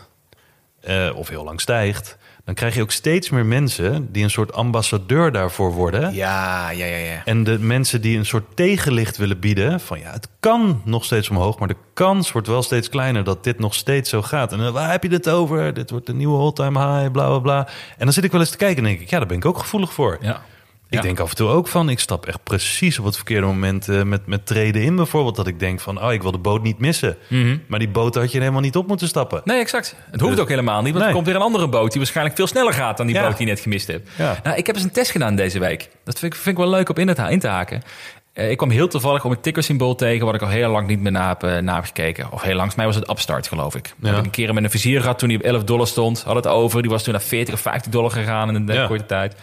[0.80, 4.52] eh, of heel lang stijgt, dan krijg je ook steeds meer mensen die een soort
[4.52, 6.14] ambassadeur daarvoor worden.
[6.14, 7.24] Ja, ja, ja, ja.
[7.24, 11.28] En de mensen die een soort tegenlicht willen bieden van ja, het kan nog steeds
[11.28, 14.52] omhoog, maar de kans wordt wel steeds kleiner dat dit nog steeds zo gaat.
[14.52, 15.74] En dan, waar heb je dit over?
[15.74, 17.68] Dit wordt een nieuwe all-time high, bla bla bla.
[17.98, 19.44] En dan zit ik wel eens te kijken en denk ik, ja, daar ben ik
[19.44, 20.18] ook gevoelig voor.
[20.20, 20.42] ja.
[20.88, 21.00] Ik Ja.
[21.00, 24.02] denk af en toe ook van, ik stap echt precies op het verkeerde moment eh,
[24.02, 25.36] met, met treden in bijvoorbeeld.
[25.36, 27.16] Dat ik denk van, oh, ik wil de boot niet missen.
[27.28, 27.56] Mhm.
[27.66, 29.40] Maar die boot had je helemaal niet op moeten stappen.
[29.44, 29.96] Nee, exact.
[30.10, 32.36] Het hoeft Dus- ook helemaal niet, want er komt weer een andere boot die waarschijnlijk
[32.36, 33.22] veel sneller gaat dan die Ja.
[33.26, 34.08] boot die je net gemist hebt.
[34.16, 34.40] Ja.
[34.42, 35.88] Nou, ik heb eens een test gedaan deze week.
[36.04, 37.82] Dat vind ik, vind ik wel leuk om in, het, in te haken.
[38.32, 40.26] Eh, ik kwam heel toevallig op een tickersymbool tegen...
[40.26, 42.32] wat ik al heel lang niet meer naar heb, eh, heb gekeken.
[42.32, 43.94] Of heel lang, mij was het Upstart, geloof ik.
[44.00, 44.08] Ja.
[44.08, 46.22] Heb ik een keer met een vizier gehad toen hij op 11 dollar stond.
[46.22, 48.74] Had het over, die was toen naar 40 of 50 dollar gegaan in een eh,
[48.74, 48.86] Ja.
[48.86, 49.34] korte tijd.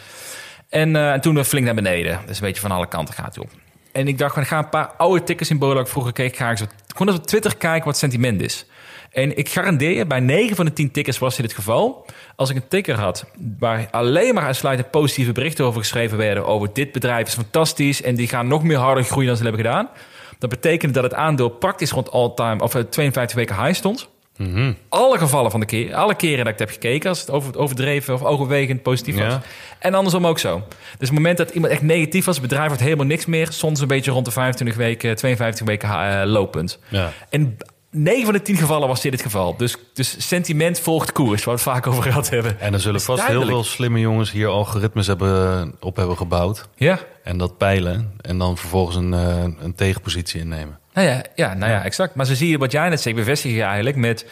[0.73, 2.19] En, eh, en toen flink naar beneden.
[2.25, 3.49] Dus een beetje van alle kanten gaat het op.
[3.91, 5.75] En ik dacht, ik ga een paar oude tickersymbolen...
[5.75, 8.65] dat ik vroeger keek, ga ik zo, gewoon eens op Twitter kijken wat sentiment is.
[9.11, 12.05] En ik garandeer je, bij 9 van de 10 tickers was dit het geval.
[12.35, 13.25] Als ik een ticker had
[13.59, 16.45] waar alleen maar uitsluitend positieve berichten over geschreven werden...
[16.45, 19.61] over dit bedrijf is fantastisch en die gaan nog meer harder groeien dan ze hebben
[19.61, 19.89] gedaan...
[20.39, 24.09] dat betekende dat het aandeel praktisch rond all-time of eh, 52 weken high stond.
[24.89, 27.57] Alle gevallen van de keer, alle keren dat ik het heb gekeken, als het over,
[27.57, 29.33] overdreven of overwegend positief was.
[29.33, 29.41] Ja.
[29.79, 30.63] En andersom ook zo.
[30.97, 33.79] Dus het moment dat iemand echt negatief was, het bedrijf wordt helemaal niks meer, soms
[33.79, 36.79] een beetje rond de 25 weken, 52 weken eh, looppunt.
[36.87, 37.11] Ja.
[37.29, 37.57] En
[37.93, 39.57] 9 van de 10 gevallen was dit het geval.
[39.57, 42.59] Dus, dus sentiment volgt koers, waar we het vaak over gehad hebben.
[42.59, 46.67] En er zullen vast heel veel slimme jongens hier algoritmes hebben, op hebben gebouwd.
[46.75, 46.99] Ja.
[47.23, 48.11] En dat peilen.
[48.21, 50.79] En dan vervolgens een, eh, een tegenpositie innemen.
[50.93, 52.15] Nou ja, ja, nou ja, exact.
[52.15, 54.25] Maar zo zie je wat jij net zegt, bevestig je eigenlijk met...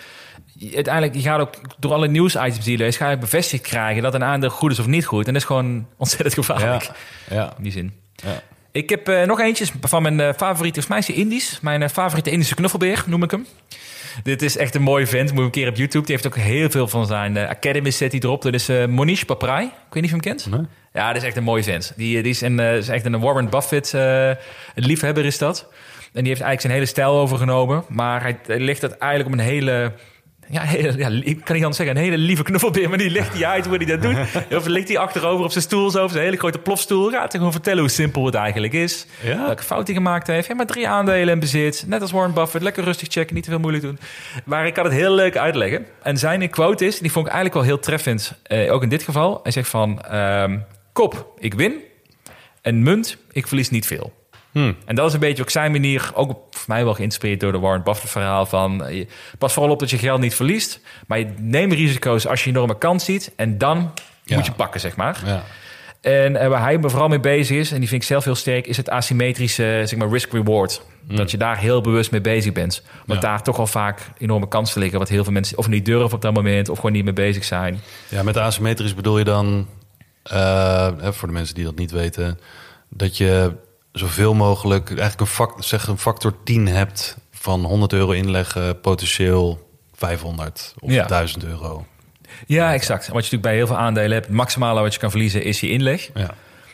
[0.74, 2.98] Uiteindelijk, je gaat ook door alle nieuwsitems die je leest...
[2.98, 5.28] ga je bevestigd krijgen dat een aandeel goed is of niet goed.
[5.28, 6.92] En dat is gewoon ontzettend gevaarlijk.
[7.30, 7.54] ja.
[7.58, 7.94] In die zin.
[8.16, 8.42] ja.
[8.72, 11.60] Ik heb eh, nog eentje van mijn eh, favoriete, volgens mij is Indisch.
[11.62, 13.46] Mijn eh, favoriete Indische knuffelbeer, noem ik hem.
[14.24, 15.34] Dit is echt een mooie vent.
[15.34, 16.06] Moet een keer op YouTube.
[16.06, 18.42] Die heeft ook heel veel van zijn Academy set die erop.
[18.42, 19.66] Dat is Monish Paprai.
[19.66, 20.46] Ik weet niet of je hem kent.
[20.50, 20.66] Nee?
[20.94, 21.94] Ja, dat is echt een mooie vent.
[21.96, 23.94] Die, die is, een, is echt een Warren Buffett
[24.76, 25.60] liefhebber is dat.
[26.14, 27.84] En die heeft eigenlijk zijn hele stijl overgenomen.
[27.90, 29.94] Maar hij, hij ligt dat eigenlijk op een hele...
[30.52, 30.64] Ja,
[30.98, 32.90] ja, ik kan niet anders zeggen, een hele lieve knuffelbeer.
[32.90, 34.18] Maar die legt hij uit hoe hij dat doet.
[34.58, 37.10] Of ligt hij achterover op zijn stoel, zo, op zijn hele grote plofstoel.
[37.10, 39.06] Gaat hij gewoon vertellen hoe simpel het eigenlijk is.
[39.24, 39.46] Ja.
[39.46, 40.48] Welke fout hij gemaakt heeft.
[40.48, 41.84] Hij heeft maar drie aandelen in bezit.
[41.88, 42.64] Net als Warren Buffett.
[42.64, 44.00] Lekker rustig checken, niet te veel moeilijk doen.
[44.46, 45.86] Maar ik kan het heel leuk uitleggen.
[46.04, 48.34] En zijn quote is, die vond ik eigenlijk wel heel treffend.
[48.44, 49.40] eh, ook in dit geval.
[49.44, 50.58] Hij zegt van, ehm,
[50.94, 51.74] kop, ik win.
[52.62, 54.14] En munt, ik verlies niet veel.
[54.52, 54.76] Hmm.
[54.86, 57.60] En dat is een beetje ook zijn manier, ook voor mij wel geïnspireerd door de
[57.60, 59.06] Warren Buffett verhaal van eh,
[59.38, 62.56] pas vooral op dat je geld niet verliest, maar je neemt risico's als je een
[62.56, 63.92] enorme kans ziet en dan
[64.24, 64.36] Ja.
[64.36, 65.22] moet je pakken, zeg maar.
[65.26, 65.44] Ja.
[66.02, 68.36] En eh, waar hij me vooral mee bezig is, en die vind ik zelf heel
[68.36, 70.82] sterk, is het asymmetrische zeg maar, risk-reward.
[71.08, 72.84] Dat je daar heel bewust mee bezig bent.
[73.06, 73.28] Want Ja.
[73.30, 76.22] daar toch al vaak enorme kansen liggen, wat heel veel mensen of niet durven op
[76.22, 77.80] dat moment, of gewoon niet mee bezig zijn.
[78.10, 79.68] Ja, met asymmetrisch bedoel je dan,
[80.24, 82.40] eh, voor de mensen die dat niet weten,
[82.90, 83.52] dat je
[83.92, 89.70] zoveel mogelijk, eigenlijk een, fact, zeg een factor 10 hebt van 100 euro inleggen, potentieel
[89.94, 91.06] 500 of Ja.
[91.06, 91.86] 1000 euro.
[92.48, 93.00] Ja, exact.
[93.00, 95.60] Wat je natuurlijk bij heel veel aandelen hebt, het maximale wat je kan verliezen is
[95.60, 96.10] je inleg.
[96.14, 96.26] Ja.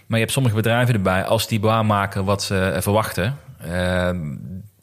[0.07, 3.37] Maar je hebt sommige bedrijven erbij, als die waarmaken wat ze eh, verwachten.
[3.57, 4.09] eh,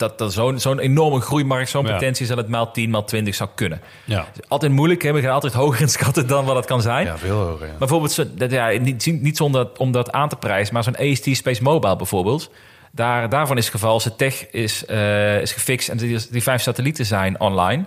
[0.09, 1.93] dat dat zo'n zo'n enorme groeimarkt, zo'n Ja.
[1.93, 3.81] potentie is dat het maal 10, maal 20 zou kunnen.
[4.05, 4.27] Ja.
[4.49, 5.13] Altijd moeilijk, hè?
[5.13, 7.07] we gaan altijd hoger inschatten dan wat het kan zijn.
[7.07, 7.65] ja, veel hoger.
[7.65, 7.69] Ja.
[7.71, 10.97] Maar bijvoorbeeld, zo- dat, ja, niet, niet zonder om dat aan te prijzen, maar zo'n
[10.97, 12.51] AST Space Mobile bijvoorbeeld.
[12.93, 16.63] Daar, daarvan is het geval, zijn tech is, eh, is gefixt en die, die vijf
[16.63, 17.85] satellieten zijn online.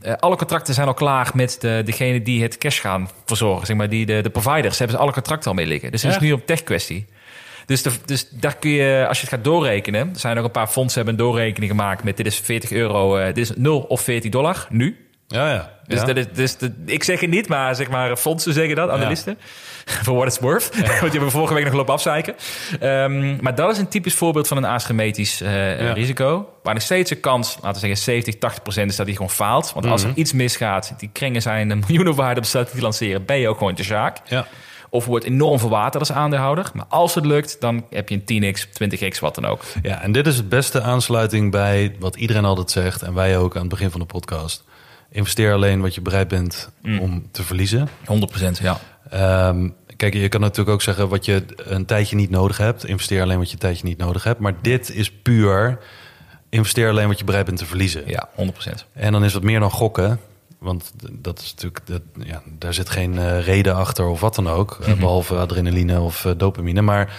[0.00, 3.66] Eh, alle contracten zijn al klaar met de, degene die het cash gaan verzorgen.
[3.66, 5.90] Zeg maar, die, de, de providers hebben ze alle contracten al mee liggen.
[5.90, 7.06] Dus het is nu op tech kwestie.
[7.66, 10.50] Dus, de, dus daar kun je, als je het gaat doorrekenen, er zijn ook een
[10.50, 13.80] paar fondsen hebben een doorrekening gemaakt met dit is 40 euro, eh, dit is 0
[13.80, 15.06] of 14 dollar nu.
[15.28, 15.70] Ja, ja.
[15.86, 16.06] Dus, ja.
[16.06, 19.38] dat is, dus de, ik zeg het niet, maar zeg maar fondsen zeggen dat, analisten.
[20.04, 20.70] For what it's worth.
[20.76, 22.34] Want die hebben we vorige week nog lopen afzeiken.
[22.80, 25.92] Ehm, maar dat is een typisch voorbeeld van een asymmetrisch eh, Ja.
[25.92, 26.48] risico.
[26.62, 29.30] Waar nog steeds een kans, laten we zeggen 70, 80 procent is dat die gewoon
[29.30, 29.72] faalt.
[29.72, 33.24] Want als er iets misgaat, die kringen zijn een miljoenen waarde op staat te lanceren,
[33.24, 34.18] ben je ook gewoon te zaak.
[34.24, 34.46] ja.
[34.92, 36.70] Of wordt enorm verwaterd als aandeelhouder.
[36.74, 39.62] Maar als het lukt, dan heb je een 10x, 20x, wat dan ook.
[39.82, 43.02] Ja, en dit is het beste aansluiting bij wat iedereen altijd zegt.
[43.02, 44.64] En wij ook aan het begin van de podcast.
[45.10, 47.88] Investeer alleen wat je bereid bent om te verliezen.
[48.04, 48.78] 100 procent, ja.
[49.10, 52.86] Ehm, kijk, je kan natuurlijk ook zeggen wat je een tijdje niet nodig hebt.
[52.86, 54.40] Investeer alleen wat je een tijdje niet nodig hebt.
[54.40, 55.78] Maar dit is puur
[56.48, 58.02] investeer alleen wat je bereid bent te verliezen.
[58.06, 58.86] Ja, 100 procent.
[58.92, 60.20] En dan is het meer dan gokken.
[60.62, 64.48] Want dat is natuurlijk, dat, ja, daar zit geen eh, reden achter of wat dan
[64.48, 64.78] ook.
[64.82, 66.82] eh, behalve adrenaline of eh, dopamine.
[66.82, 67.14] Maar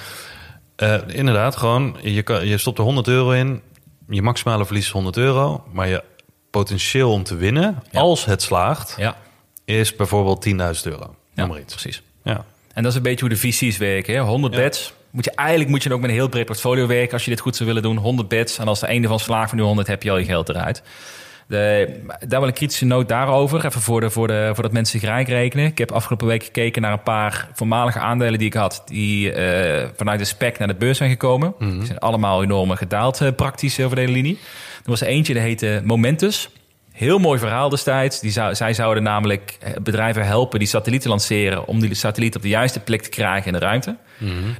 [1.07, 3.61] inderdaad, gewoon, je, kan, je stopt er 100 euro in.
[4.09, 5.63] Je maximale verlies is 100 euro.
[5.71, 6.03] Maar je
[6.51, 7.99] potentieel om te winnen, Ja.
[7.99, 9.15] als het slaagt, Ja,
[9.65, 11.15] is bijvoorbeeld 10.000 euro.
[11.33, 11.73] ja maar iets.
[11.73, 12.01] precies.
[12.23, 12.45] Ja.
[12.73, 14.13] En dat is een beetje hoe de VC's werken.
[14.13, 14.19] Hè?
[14.21, 14.59] 100 Ja.
[14.59, 14.93] bets.
[15.09, 17.39] Moet je, eigenlijk moet je ook met een heel breed portfolio werken als je dit
[17.39, 17.97] goed zou willen doen.
[17.97, 18.57] 100 bets.
[18.57, 20.83] En als de ene van slaagt van die 100, heb je al je geld eruit.
[21.53, 23.65] De, daar wel een kritische noot daarover.
[23.65, 25.65] Even voor, de, voor, de, voordat mensen zich rijk rekenen.
[25.65, 28.83] Ik heb afgelopen week gekeken naar een paar voormalige aandelen die ik had.
[28.85, 31.53] Die eh, vanuit de spec naar de beurs zijn gekomen.
[31.59, 34.39] Die zijn allemaal enorm gedaald eh, praktisch over de hele linie.
[34.83, 36.49] Er was eentje, die heette Momentus.
[36.91, 38.19] Heel mooi verhaal destijds.
[38.19, 41.67] Die zou, zij zouden namelijk eh, bedrijven helpen die satellieten lanceren...
[41.67, 43.95] om die satelliet op de juiste plek te krijgen in de ruimte.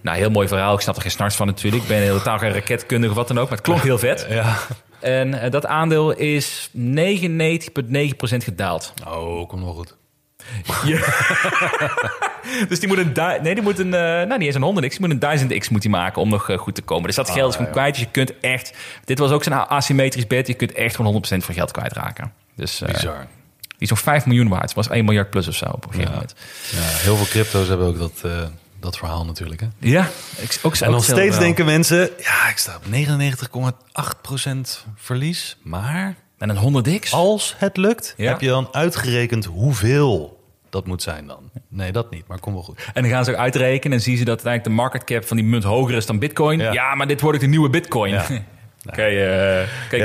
[0.02, 0.74] Nou, heel mooi verhaal.
[0.74, 1.84] Ik snap er geen snars van natuurlijk.
[1.84, 3.50] Ik ben totaal geen raketkundige of wat dan ook.
[3.50, 4.28] Maar het klonk heel vet.
[4.30, 4.58] ja.
[5.04, 6.80] En eh, dat aandeel is 99,9%
[8.38, 8.94] gedaald.
[9.08, 9.96] Oh, komt wel goed.
[12.70, 13.12] Dus die moet een...
[13.42, 13.94] Nee, die moet een...
[13.94, 14.98] eh, nou, niet eens een 100x.
[14.98, 17.06] Die moet een 1000x moet die maken om nog eh, goed te komen.
[17.06, 17.94] Dus dat geld is gewoon kwijt.
[17.94, 18.74] Dus je kunt echt...
[19.06, 20.48] Dit was ook zo'n asymmetrisch bed.
[20.48, 22.34] Je kunt echt gewoon 100% van geld kwijtraken.
[22.56, 23.18] Dus eh, Bizar.
[23.68, 24.64] die is nog 5 miljoen waard.
[24.64, 26.12] Het was 1 miljard plus of zo op een gegeven Ja.
[26.12, 26.36] moment.
[26.72, 28.32] Ja, heel veel crypto's hebben ook dat, eh,
[28.84, 29.62] dat verhaal natuurlijk.
[29.62, 29.68] Hè?
[29.80, 35.58] Ja, ik, ook En nog steeds denken mensen, ja, ik sta op 99,8% verlies.
[35.64, 37.10] Maar En een 100x?
[37.12, 38.30] als het lukt, Ja.
[38.30, 41.50] heb je dan uitgerekend hoeveel dat moet zijn dan?
[41.68, 42.80] Nee, dat niet, maar kom wel goed.
[42.94, 45.38] En dan gaan ze ook uitrekenen en zien ze dat uiteindelijk de market cap van
[45.38, 46.60] die munt hoger is dan bitcoin.
[46.60, 46.96] Ja, Ja.
[46.96, 48.14] maar dit wordt ook de nieuwe bitcoin.
[48.14, 48.26] Ja.
[48.90, 50.02] Oké, eh kijk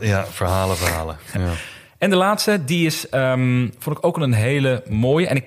[0.00, 1.16] ja, verhalen, verhalen.
[1.34, 1.50] Ja.
[1.98, 5.26] En de laatste, die is, ehm, vond ik ook wel een hele mooie.
[5.26, 5.44] En ik,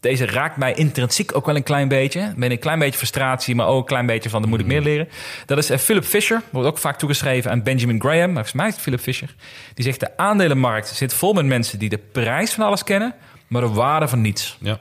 [0.00, 2.32] deze raakt mij intrinsiek ook wel een klein beetje.
[2.36, 4.80] Met een klein beetje frustratie, maar ook een klein beetje van, dan moet ik meer
[4.80, 5.08] leren.
[5.46, 8.18] Dat is eh, Philip Fisher, wordt ook vaak toegeschreven aan Benjamin Graham.
[8.32, 9.34] Maar volgens mij is het Philip Fisher.
[9.74, 13.14] Die zegt, de aandelenmarkt zit vol met mensen die de prijs van alles kennen,
[13.46, 14.56] maar de waarde van niets.
[14.60, 14.78] Ja.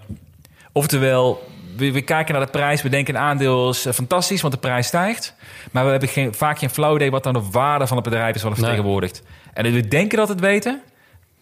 [0.72, 4.54] Oftewel, we, we kijken naar de prijs, we denken een aandeel is eh, fantastisch, want
[4.54, 5.36] de prijs stijgt.
[5.72, 8.36] Maar we hebben geen, vaak geen flauw idee wat dan de waarde van het bedrijf
[8.36, 8.70] is wat het Nee.
[8.70, 9.24] vertegenwoordigt.
[9.54, 10.82] En we denken dat het weten,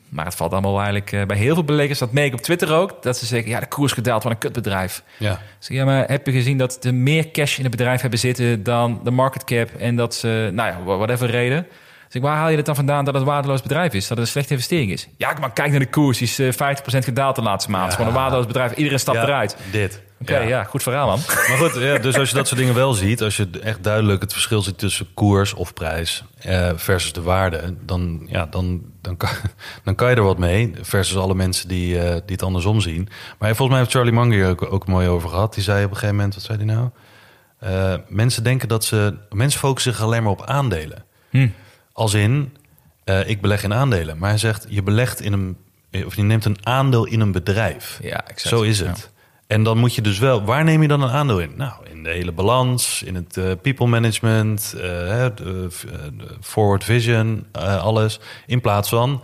[0.10, 2.74] maar het valt allemaal eigenlijk eh, bij heel veel beleggers, dat merk ik op Twitter
[2.74, 5.03] ook, dat ze zeggen, ja, de koers gedaald, wat een kutbedrijf.
[5.18, 5.41] Ja.
[5.60, 8.64] Zeg, ja, maar heb je gezien dat ze meer cash in het bedrijf hebben zitten
[8.64, 11.68] dan de market cap en dat ze, nou ja, whatever reden.
[12.05, 14.08] Dus ik, waar haal je het dan vandaan dat het een waardeloos bedrijf is?
[14.08, 15.08] Dat het een slechte investering is?
[15.18, 16.18] Ja, maar kijk naar de koers.
[16.18, 17.84] Die is eh, 50% gedaald de laatste maand.
[17.84, 18.76] Het is gewoon een waardeloos bedrijf.
[18.76, 19.58] Iedereen stapt Ja, eruit.
[19.72, 20.01] Dit.
[20.22, 20.63] Oké, ja.
[20.63, 21.20] goed verhaal, man.
[21.49, 24.22] Maar goed, ja, dus als je dat soort dingen wel ziet, als je echt duidelijk
[24.22, 29.18] het verschil ziet tussen koers of prijs eh, versus de waarde, dan, ja, dan, dan,
[29.18, 29.30] kan,
[29.84, 30.74] dan kan je er wat mee.
[30.82, 33.09] Versus alle mensen die, eh, die het andersom zien.
[33.38, 35.53] Maar volgens mij heeft Charlie Munger hier ook, ook mooi over gehad.
[35.53, 36.89] Die zei op een gegeven moment, wat zei hij nou?
[37.59, 39.13] Eh, mensen denken dat ze.
[39.30, 41.05] Mensen focussen zich alleen maar op aandelen.
[41.30, 41.47] Hm.
[41.93, 42.57] Als in,
[43.03, 44.18] eh, ik beleg in aandelen.
[44.18, 45.57] Maar hij zegt, je belegt in een.
[46.05, 47.99] Of je neemt een aandeel in een bedrijf.
[48.01, 48.55] Ja, exact.
[48.55, 48.93] Zo is Ja.
[49.48, 51.52] En dan moet je dus wel, waar neem je dan een aandeel in?
[51.56, 55.70] Nou, in de hele balans, in het eh, people management, de
[56.41, 57.45] forward vision,
[57.82, 58.20] alles.
[58.45, 59.24] In plaats van,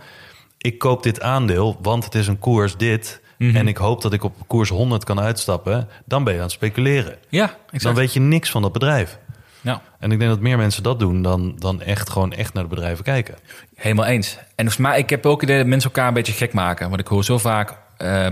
[0.58, 3.22] ik koop dit aandeel, want het is een koers dit.
[3.38, 3.56] Mhm.
[3.56, 5.88] En ik hoop dat ik op koers 100 kan uitstappen.
[6.04, 7.18] Dan ben je aan het speculeren.
[7.28, 7.82] Ja, exact.
[7.82, 9.18] Dan weet je niks van dat bedrijf.
[9.60, 12.62] Ja, En ik denk dat meer mensen dat doen dan, dan echt gewoon echt naar
[12.62, 13.34] de bedrijven kijken.
[13.74, 14.36] helemaal eens.
[14.36, 16.88] En volgens mij, ik heb ook idee dat mensen elkaar een beetje gek maken.
[16.88, 17.78] Want ik hoor zo vaak,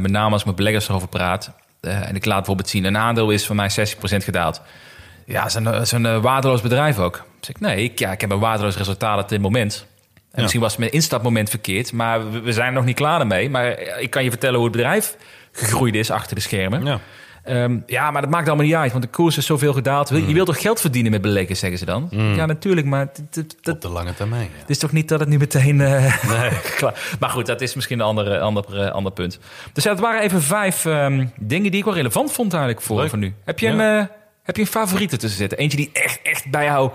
[0.00, 1.52] met name als ik met beleggers erover praat...
[1.82, 4.60] eh, en ik laat bijvoorbeeld zien, een aandeel is voor mij 60% gedaald.
[5.26, 7.24] Ja, zo'n eh, zo'n eh, waardeloos bedrijf ook.
[7.40, 9.86] Zeg ik, nee, ik, ja, ik heb een waardeloos resultaat op dit moment.
[10.32, 13.50] En misschien was mijn instapmoment verkeerd, maar we, we zijn er nog niet klaar mee.
[13.50, 15.16] Maar ik kan je vertellen hoe het bedrijf
[15.52, 16.84] gegroeid is achter de schermen.
[16.84, 17.00] Ja.
[17.44, 20.08] Ehm, ja, maar dat maakt allemaal niet uit, want de koers is zoveel gedaald.
[20.08, 22.08] Je wilt toch geld verdienen met beleggen, zeggen ze dan?
[22.10, 23.08] Ja, natuurlijk, maar
[23.70, 24.42] Op de lange termijn.
[24.54, 24.58] Ja.
[24.60, 25.80] het is toch niet dat het nu meteen...
[25.80, 26.14] eh,
[26.76, 27.16] klaar.
[27.20, 29.38] Maar goed, dat is misschien een ander, ander, eh, ander punt.
[29.72, 33.18] Dus ja, het waren even vijf ehm, dingen die ik wel relevant vond eigenlijk voor,
[33.18, 33.34] nu.
[33.44, 33.98] Heb je, Ja.
[34.00, 34.06] eh,
[34.42, 35.58] heb je een favoriete tussen zitten?
[35.58, 36.90] Eentje die echt, echt bij jou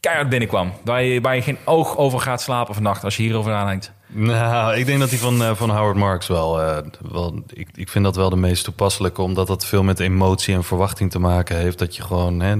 [0.00, 0.72] keihard binnenkwam.
[0.84, 3.92] Waar je, waar je geen oog over gaat slapen vannacht als je hierover nadenkt.
[4.18, 6.62] Nou, ik denk dat die van, eh, van Howard Marks wel...
[6.62, 6.78] eh,
[7.10, 9.22] wel ik, ik vind dat wel de meest toepasselijke...
[9.22, 11.78] omdat dat veel met emotie en verwachting te maken heeft.
[11.78, 12.40] Dat je gewoon...
[12.40, 12.54] Hè,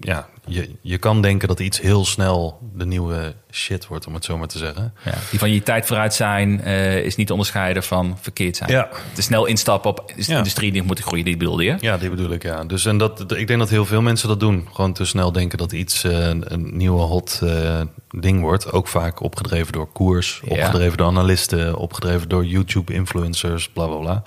[0.00, 4.24] ja, je, je kan denken dat iets heel snel de nieuwe shit wordt, om het
[4.24, 4.94] zo maar te zeggen.
[5.04, 8.70] Ja, die van je tijd vooruit zijn eh, is niet te onderscheiden van verkeerd zijn.
[8.70, 8.88] Ja.
[9.12, 10.38] Te snel instappen op is de Ja.
[10.38, 11.76] industrie die moet groeien, die bedoelde je?
[11.80, 12.64] Ja, die bedoel ik, ja.
[12.64, 14.68] Dus en dat, ik denk dat heel veel mensen dat doen.
[14.72, 17.80] Gewoon te snel denken dat iets eh, een nieuwe hot eh,
[18.10, 18.72] ding wordt.
[18.72, 20.50] Ook vaak opgedreven door koers, Ja.
[20.52, 24.22] opgedreven door analisten, opgedreven door YouTube-influencers, bla bla bla.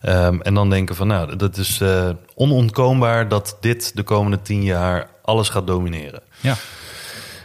[0.00, 1.80] Ehm, en dan denken van, nou, dat is
[2.34, 6.22] onontkoombaar dat dit de komende tien jaar alles gaat domineren.
[6.40, 6.56] Ja.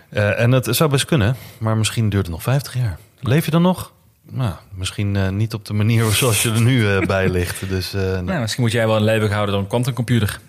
[0.10, 2.98] Eh, en het zou best kunnen, maar misschien duurt het nog 50 jaar.
[3.20, 3.92] Leef je dan nog?
[4.30, 7.70] Nou, misschien eh, niet op de manier zoals je er nu eh, bij ligt.
[7.70, 10.40] Dus Nou, misschien moet jij wel een leven houden door een quantumcomputer.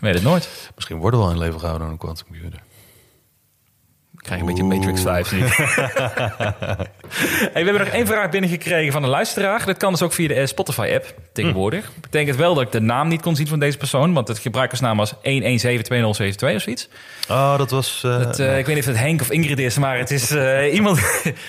[0.00, 0.70] Weet het nooit.
[0.74, 2.60] misschien worden we wel in leven gehouden door een quantumcomputer.
[4.26, 5.38] Ik krijg een beetje Matrix 5 nu.
[7.52, 9.66] hey, we hebben nog één vraag binnengekregen van een luisteraar.
[9.66, 11.90] Dat kan dus ook via de eh, Spotify-app tegenwoordig.
[12.00, 14.12] Betekent wel dat ik de naam niet kon zien van deze persoon.
[14.12, 15.16] Want het gebruikersnaam was 1172072
[16.04, 16.88] of zoiets.
[17.28, 18.02] Oh, dat was...
[18.04, 20.30] eh, Dat, eh, ik weet niet of het Henk of Ingrid is, maar het is
[20.30, 21.00] eh, iemand...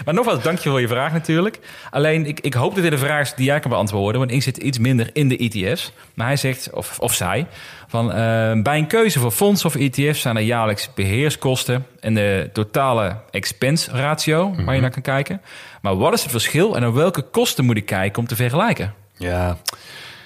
[0.06, 1.60] maar nogmaals, dank je voor je vraag natuurlijk.
[1.92, 4.20] Alleen, ik, ik hoop dat dit een vraag is die jij kan beantwoorden.
[4.20, 5.92] Want ik zit iets minder in de ETF's.
[6.14, 7.48] Maar hij zegt, of, of zij...
[7.88, 12.50] Van, eh, bij een keuze voor fonds of ETF's zijn er jaarlijks beheerskosten en de
[12.54, 15.42] totale expense ratio waar je naar kan kijken.
[15.82, 18.94] Maar wat is het verschil en naar welke kosten moet ik kijken om te vergelijken?
[19.18, 19.58] Ja,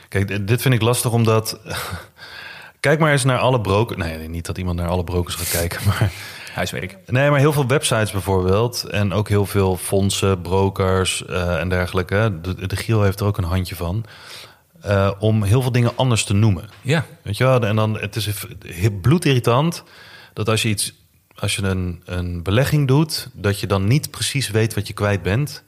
[0.08, 1.60] kijk, dit vind ik lastig omdat...
[2.80, 4.00] Kijk maar eens naar alle brokers.
[4.00, 6.12] Nee, niet dat iemand naar alle brokers gaat kijken, maar...
[6.54, 6.98] Huis weet ik.
[7.06, 8.84] Nee, maar heel veel websites bijvoorbeeld.
[8.84, 12.40] En ook heel veel fondsen, brokers eh, en dergelijke.
[12.42, 14.06] De, de Giel heeft er ook een handje van.
[14.82, 16.70] Eh, om heel veel dingen anders te noemen.
[16.82, 17.60] Ja, Weet je wel?
[17.62, 18.30] En dan, het is
[19.02, 19.84] bloedirritant
[20.34, 20.94] dat als je iets,
[21.36, 25.22] als je een, een belegging doet, dat je dan niet precies weet wat je kwijt
[25.22, 25.64] bent.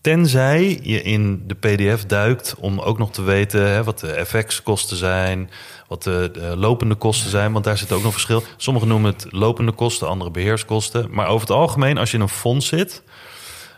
[0.00, 4.96] Tenzij je in de PDF duikt om ook nog te weten hè, wat de FX-kosten
[4.96, 5.50] zijn,
[5.88, 8.42] wat de, de lopende kosten zijn, want daar zit ook nog verschil.
[8.56, 11.06] Sommigen noemen het lopende kosten, andere beheerskosten.
[11.10, 13.02] Maar over het algemeen, als je in een fonds zit,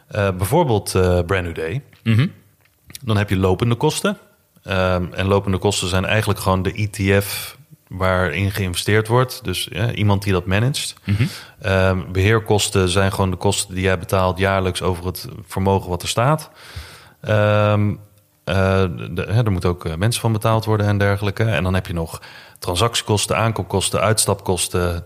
[0.09, 2.27] eh, bijvoorbeeld eh Brand New Day, Mhm.
[3.05, 4.19] dan heb je lopende kosten.
[4.65, 7.57] Ehm, en lopende kosten zijn eigenlijk gewoon de ETF
[7.89, 9.45] waarin geïnvesteerd wordt.
[9.45, 10.95] Dus ja, iemand die dat managt.
[11.61, 16.09] Ehm, beheerkosten zijn gewoon de kosten die jij betaalt jaarlijks over het vermogen wat er
[16.09, 16.51] staat.
[18.45, 21.45] De- hè, er moeten ook eh, mensen van betaald worden en dergelijke.
[21.45, 22.21] En dan heb je nog
[22.59, 25.05] transactiekosten, aankoopkosten, uitstapkosten,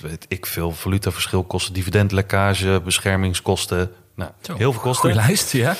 [0.00, 3.90] weet ik veel, valutaverschilkosten, dividendlekkage, beschermingskosten.
[4.16, 5.10] Nou, Zo, heel veel kosten.
[5.10, 5.74] Goeie lijst, ja.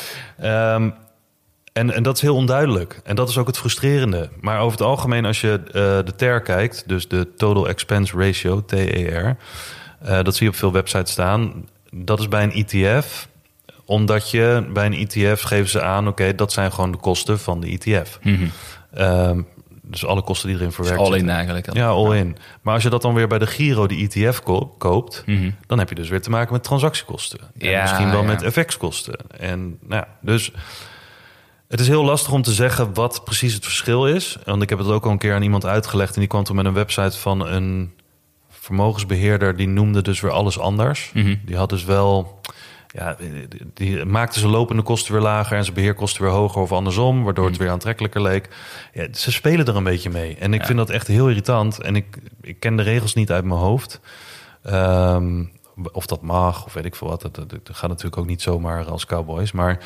[1.73, 3.01] En, en dat is heel onduidelijk.
[3.05, 4.29] En dat is ook het frustrerende.
[4.41, 5.73] Maar over het algemeen, als je eh,
[6.07, 9.37] de TER kijkt, dus de Total Expense Ratio, TER,
[10.01, 11.68] eh, dat zie je op veel websites staan.
[11.91, 13.29] Dat is bij een ETF,
[13.85, 17.61] omdat je bij een ETF geven ze aan, oké, dat zijn gewoon de kosten van
[17.61, 18.18] de ETF.
[18.95, 19.43] Ehm,
[19.83, 21.35] dus alle kosten die erin verwerkt All in zitten.
[21.35, 21.73] eigenlijk.
[21.75, 22.37] Ja, all in.
[22.62, 25.51] Maar als je dat dan weer bij de Giro, de ETF, ko- koopt, Mhm.
[25.66, 27.39] dan heb je dus weer te maken met transactiekosten.
[27.59, 28.27] En Ja, misschien wel ja.
[28.27, 29.14] met FX-kosten.
[29.39, 30.53] En nou, ja, dus
[31.73, 34.37] het is heel lastig om te zeggen wat precies het verschil is.
[34.45, 36.57] Want ik heb het ook al een keer aan iemand uitgelegd en die kwam toen
[36.57, 37.93] met een website van een
[38.51, 41.11] vermogensbeheerder die noemde dus weer alles anders.
[41.14, 41.37] Mhm.
[41.45, 42.41] Die had dus wel.
[42.95, 43.16] Ja,
[43.75, 47.47] die- maakte zijn lopende kosten weer lager en zijn beheerkosten weer hoger of andersom, waardoor
[47.47, 48.49] het weer aantrekkelijker leek.
[48.93, 50.37] Ja, ze spelen er een beetje mee.
[50.37, 50.66] En ik Ja.
[50.66, 51.81] vind dat echt heel irritant.
[51.81, 54.01] En ik, ik ken de regels niet uit mijn hoofd.
[54.62, 55.45] Ehm,
[55.93, 57.23] of dat mag, of weet ik veel wat.
[57.23, 59.53] Dat, dat, dat gaat natuurlijk ook niet zomaar als cowboys.
[59.53, 59.79] Maar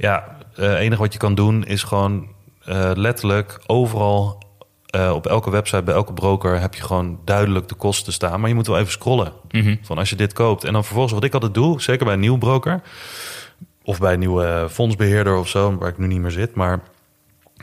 [0.00, 2.28] ja, het enige wat je kan doen is gewoon
[2.64, 4.42] eh, letterlijk overal
[4.86, 8.40] eh, op elke website, bij elke broker heb je gewoon duidelijk de kosten staan.
[8.40, 9.32] Maar je moet wel even scrollen.
[9.50, 9.76] Mhm.
[9.82, 10.64] Van als je dit koopt.
[10.64, 12.80] En dan vervolgens wat ik altijd doe, zeker bij een nieuw broker.
[13.82, 16.54] Of bij een nieuwe fondsbeheerder of zo, waar ik nu niet meer zit.
[16.54, 16.80] Maar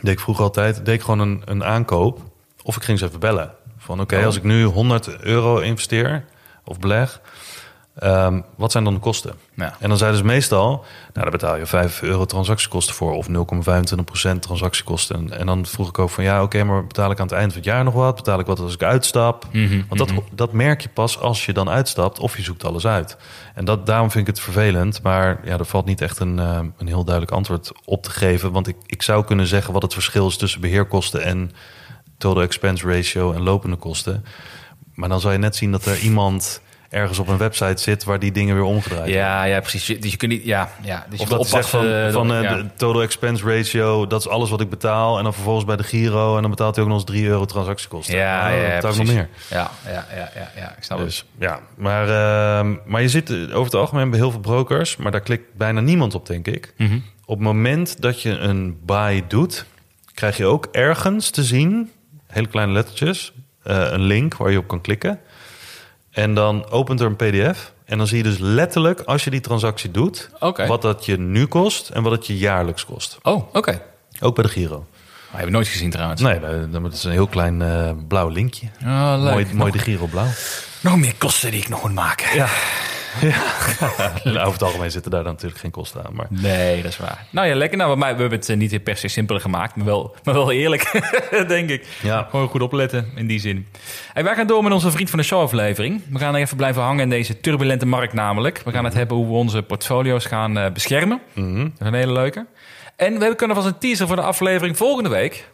[0.02, 2.20] deed ik vroeger altijd, deed ik gewoon een, een aankoop.
[2.62, 3.54] Of ik ging ze even bellen.
[3.78, 4.24] Van oké, Oh.
[4.24, 6.24] als ik nu 100 euro investeer
[6.64, 7.20] of beleg.
[7.98, 9.34] Ehm, wat zijn dan de kosten?
[9.54, 9.76] Ja.
[9.78, 10.80] En dan zeiden ze meestal, nou
[11.12, 15.16] daar betaal je 5 euro transactiekosten voor of 0,25% transactiekosten.
[15.16, 17.52] En, en dan vroeg ik ook van ja, oké, maar betaal ik aan het eind
[17.52, 18.16] van het jaar nog wat?
[18.16, 19.46] Betaal ik wat als ik uitstap?
[19.52, 22.86] Mhm, Want dat, dat merk je pas als je dan uitstapt of je zoekt alles
[22.86, 23.16] uit.
[23.54, 25.02] En dat, daarom vind ik het vervelend.
[25.02, 28.52] Maar ja, er valt niet echt een, eh, een heel duidelijk antwoord op te geven.
[28.52, 31.50] Want ik, ik zou kunnen zeggen wat het verschil is tussen beheerkosten en
[32.18, 34.24] total expense ratio en lopende kosten.
[34.94, 38.18] Maar dan zal je net zien dat er iemand ergens op een website zit waar
[38.18, 40.00] die dingen weer omgedraaid Ja, ja, precies.
[40.00, 41.06] Dus je kunt niet, ja, ja.
[41.10, 42.54] Dus of dat van, oppassen, van dat- eh, ja.
[42.56, 45.16] de total expense ratio, dat is alles wat ik betaal.
[45.18, 47.44] En dan vervolgens bij de Giro en dan betaalt hij ook nog eens 3 euro
[47.44, 48.16] transactiekosten.
[48.16, 49.28] Ja, Nou, ja, dat ja, ik nog meer.
[49.50, 51.06] Ja, ja, ja, ja, ja, ik snap het.
[51.06, 54.96] Dus ja, maar, ehm, maar je zit eh, over het algemeen bij heel veel brokers,
[54.96, 56.72] maar daar klikt bijna niemand op, denk ik.
[56.76, 56.98] Mhm.
[57.24, 59.64] Op het moment dat je een buy doet,
[60.14, 61.90] krijg je ook ergens te zien,
[62.26, 63.32] hele kleine lettertjes,
[63.62, 65.20] eh, een link waar je op kan klikken.
[66.18, 67.72] En dan opent er een PDF.
[67.84, 70.30] En dan zie je dus letterlijk, als je die transactie doet,
[70.66, 73.18] wat dat je nu kost en wat het je jaarlijks kost.
[73.22, 73.82] Oh, oké.
[74.20, 74.86] Ook bij de Giro.
[75.30, 76.20] Dat heb ik nooit gezien trouwens.
[76.20, 76.40] Nee,
[76.70, 78.66] dat is een heel klein eh, blauw linkje.
[78.82, 79.22] Oh.
[79.22, 80.26] Mooi, mooi de Giro blauw.
[80.80, 82.34] nog meer kosten die ik nog moet maken.
[82.34, 82.48] Ja.
[84.24, 86.14] Over het algemeen zitten daar dan natuurlijk geen kosten aan.
[86.14, 87.26] Maar Nee, dat is waar.
[87.30, 87.78] Nou ja, lekker.
[87.78, 90.52] Nou, mij, we hebben het eh, niet per se simpeler gemaakt, maar wel, maar wel
[90.52, 91.10] eerlijk,
[91.48, 91.86] denk ik.
[92.02, 92.26] Ja.
[92.30, 93.66] Gewoon goed opletten in die zin.
[94.12, 96.02] Hey, wij gaan door met onze Vriend van de Show aflevering.
[96.10, 98.62] We gaan even blijven hangen in deze turbulente markt namelijk.
[98.64, 101.20] We gaan het hebben hoe we onze portfolio's gaan eh, beschermen.
[101.34, 101.62] Mhm.
[101.62, 102.46] Dat is een hele leuke.
[102.96, 105.48] En we kunnen vast een teaser voor de aflevering volgende week.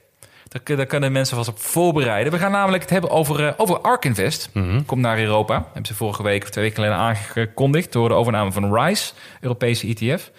[0.55, 2.32] Daar, kun- daar kunnen mensen vast op voorbereiden.
[2.32, 4.48] We gaan namelijk het hebben over, eh, over Ark Invest.
[4.86, 5.55] Komt naar Europa.
[5.64, 7.92] Hebben ze vorige week of twee weken geleden aangekondigd...
[7.92, 10.30] door de overname van RISE, Europese ETF.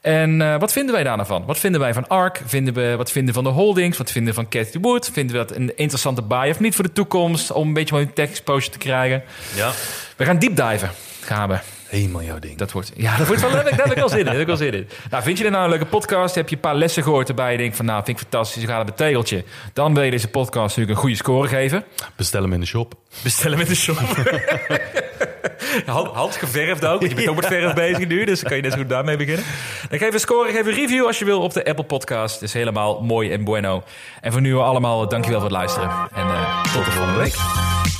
[0.00, 1.44] En eh, wat vinden wij daar nou van?
[1.44, 2.40] Wat vinden wij van ARK?
[2.44, 3.98] Vinden we, wat vinden we van de holdings?
[3.98, 5.10] Wat vinden we van Cathy Wood?
[5.12, 7.50] Vinden we dat een interessante buy of niet voor de toekomst?
[7.52, 9.22] Om een beetje mooie tech exposure te krijgen.
[9.54, 9.70] ja,
[10.16, 10.90] We gaan deep diven.
[11.20, 11.58] Gaan we.
[11.94, 12.58] Helemaal jouw ding.
[12.58, 13.62] Dat wordt, ja, dat wordt wel leuk.
[13.62, 14.40] Daar heb ik wel zin in.
[14.40, 14.88] Ik wel zin in.
[15.10, 16.34] Nou, vind je dit nou een leuke podcast?
[16.34, 17.52] Heb je een paar lessen gehoord erbij?
[17.52, 18.62] Je denkt van, nou, vind ik fantastisch.
[18.62, 19.44] Ik ga het een tegeltje.
[19.72, 21.84] Dan wil je deze podcast natuurlijk een goede score geven.
[22.16, 22.94] Bestel hem in de shop.
[23.22, 23.98] Bestellen met de shop.
[25.86, 26.98] hand, hand geverfd ook.
[26.98, 28.88] want Je bent ook met verf bezig nu, dus dan kan je net zo goed
[28.88, 29.44] daarmee beginnen.
[29.90, 32.34] Dan geef een score, geef een review als je wil op de Apple Podcast.
[32.34, 33.82] Het is helemaal mooi en bueno.
[34.20, 35.90] En voor nu allemaal, dankjewel voor het luisteren.
[36.14, 37.93] En eh, tot de volgende week.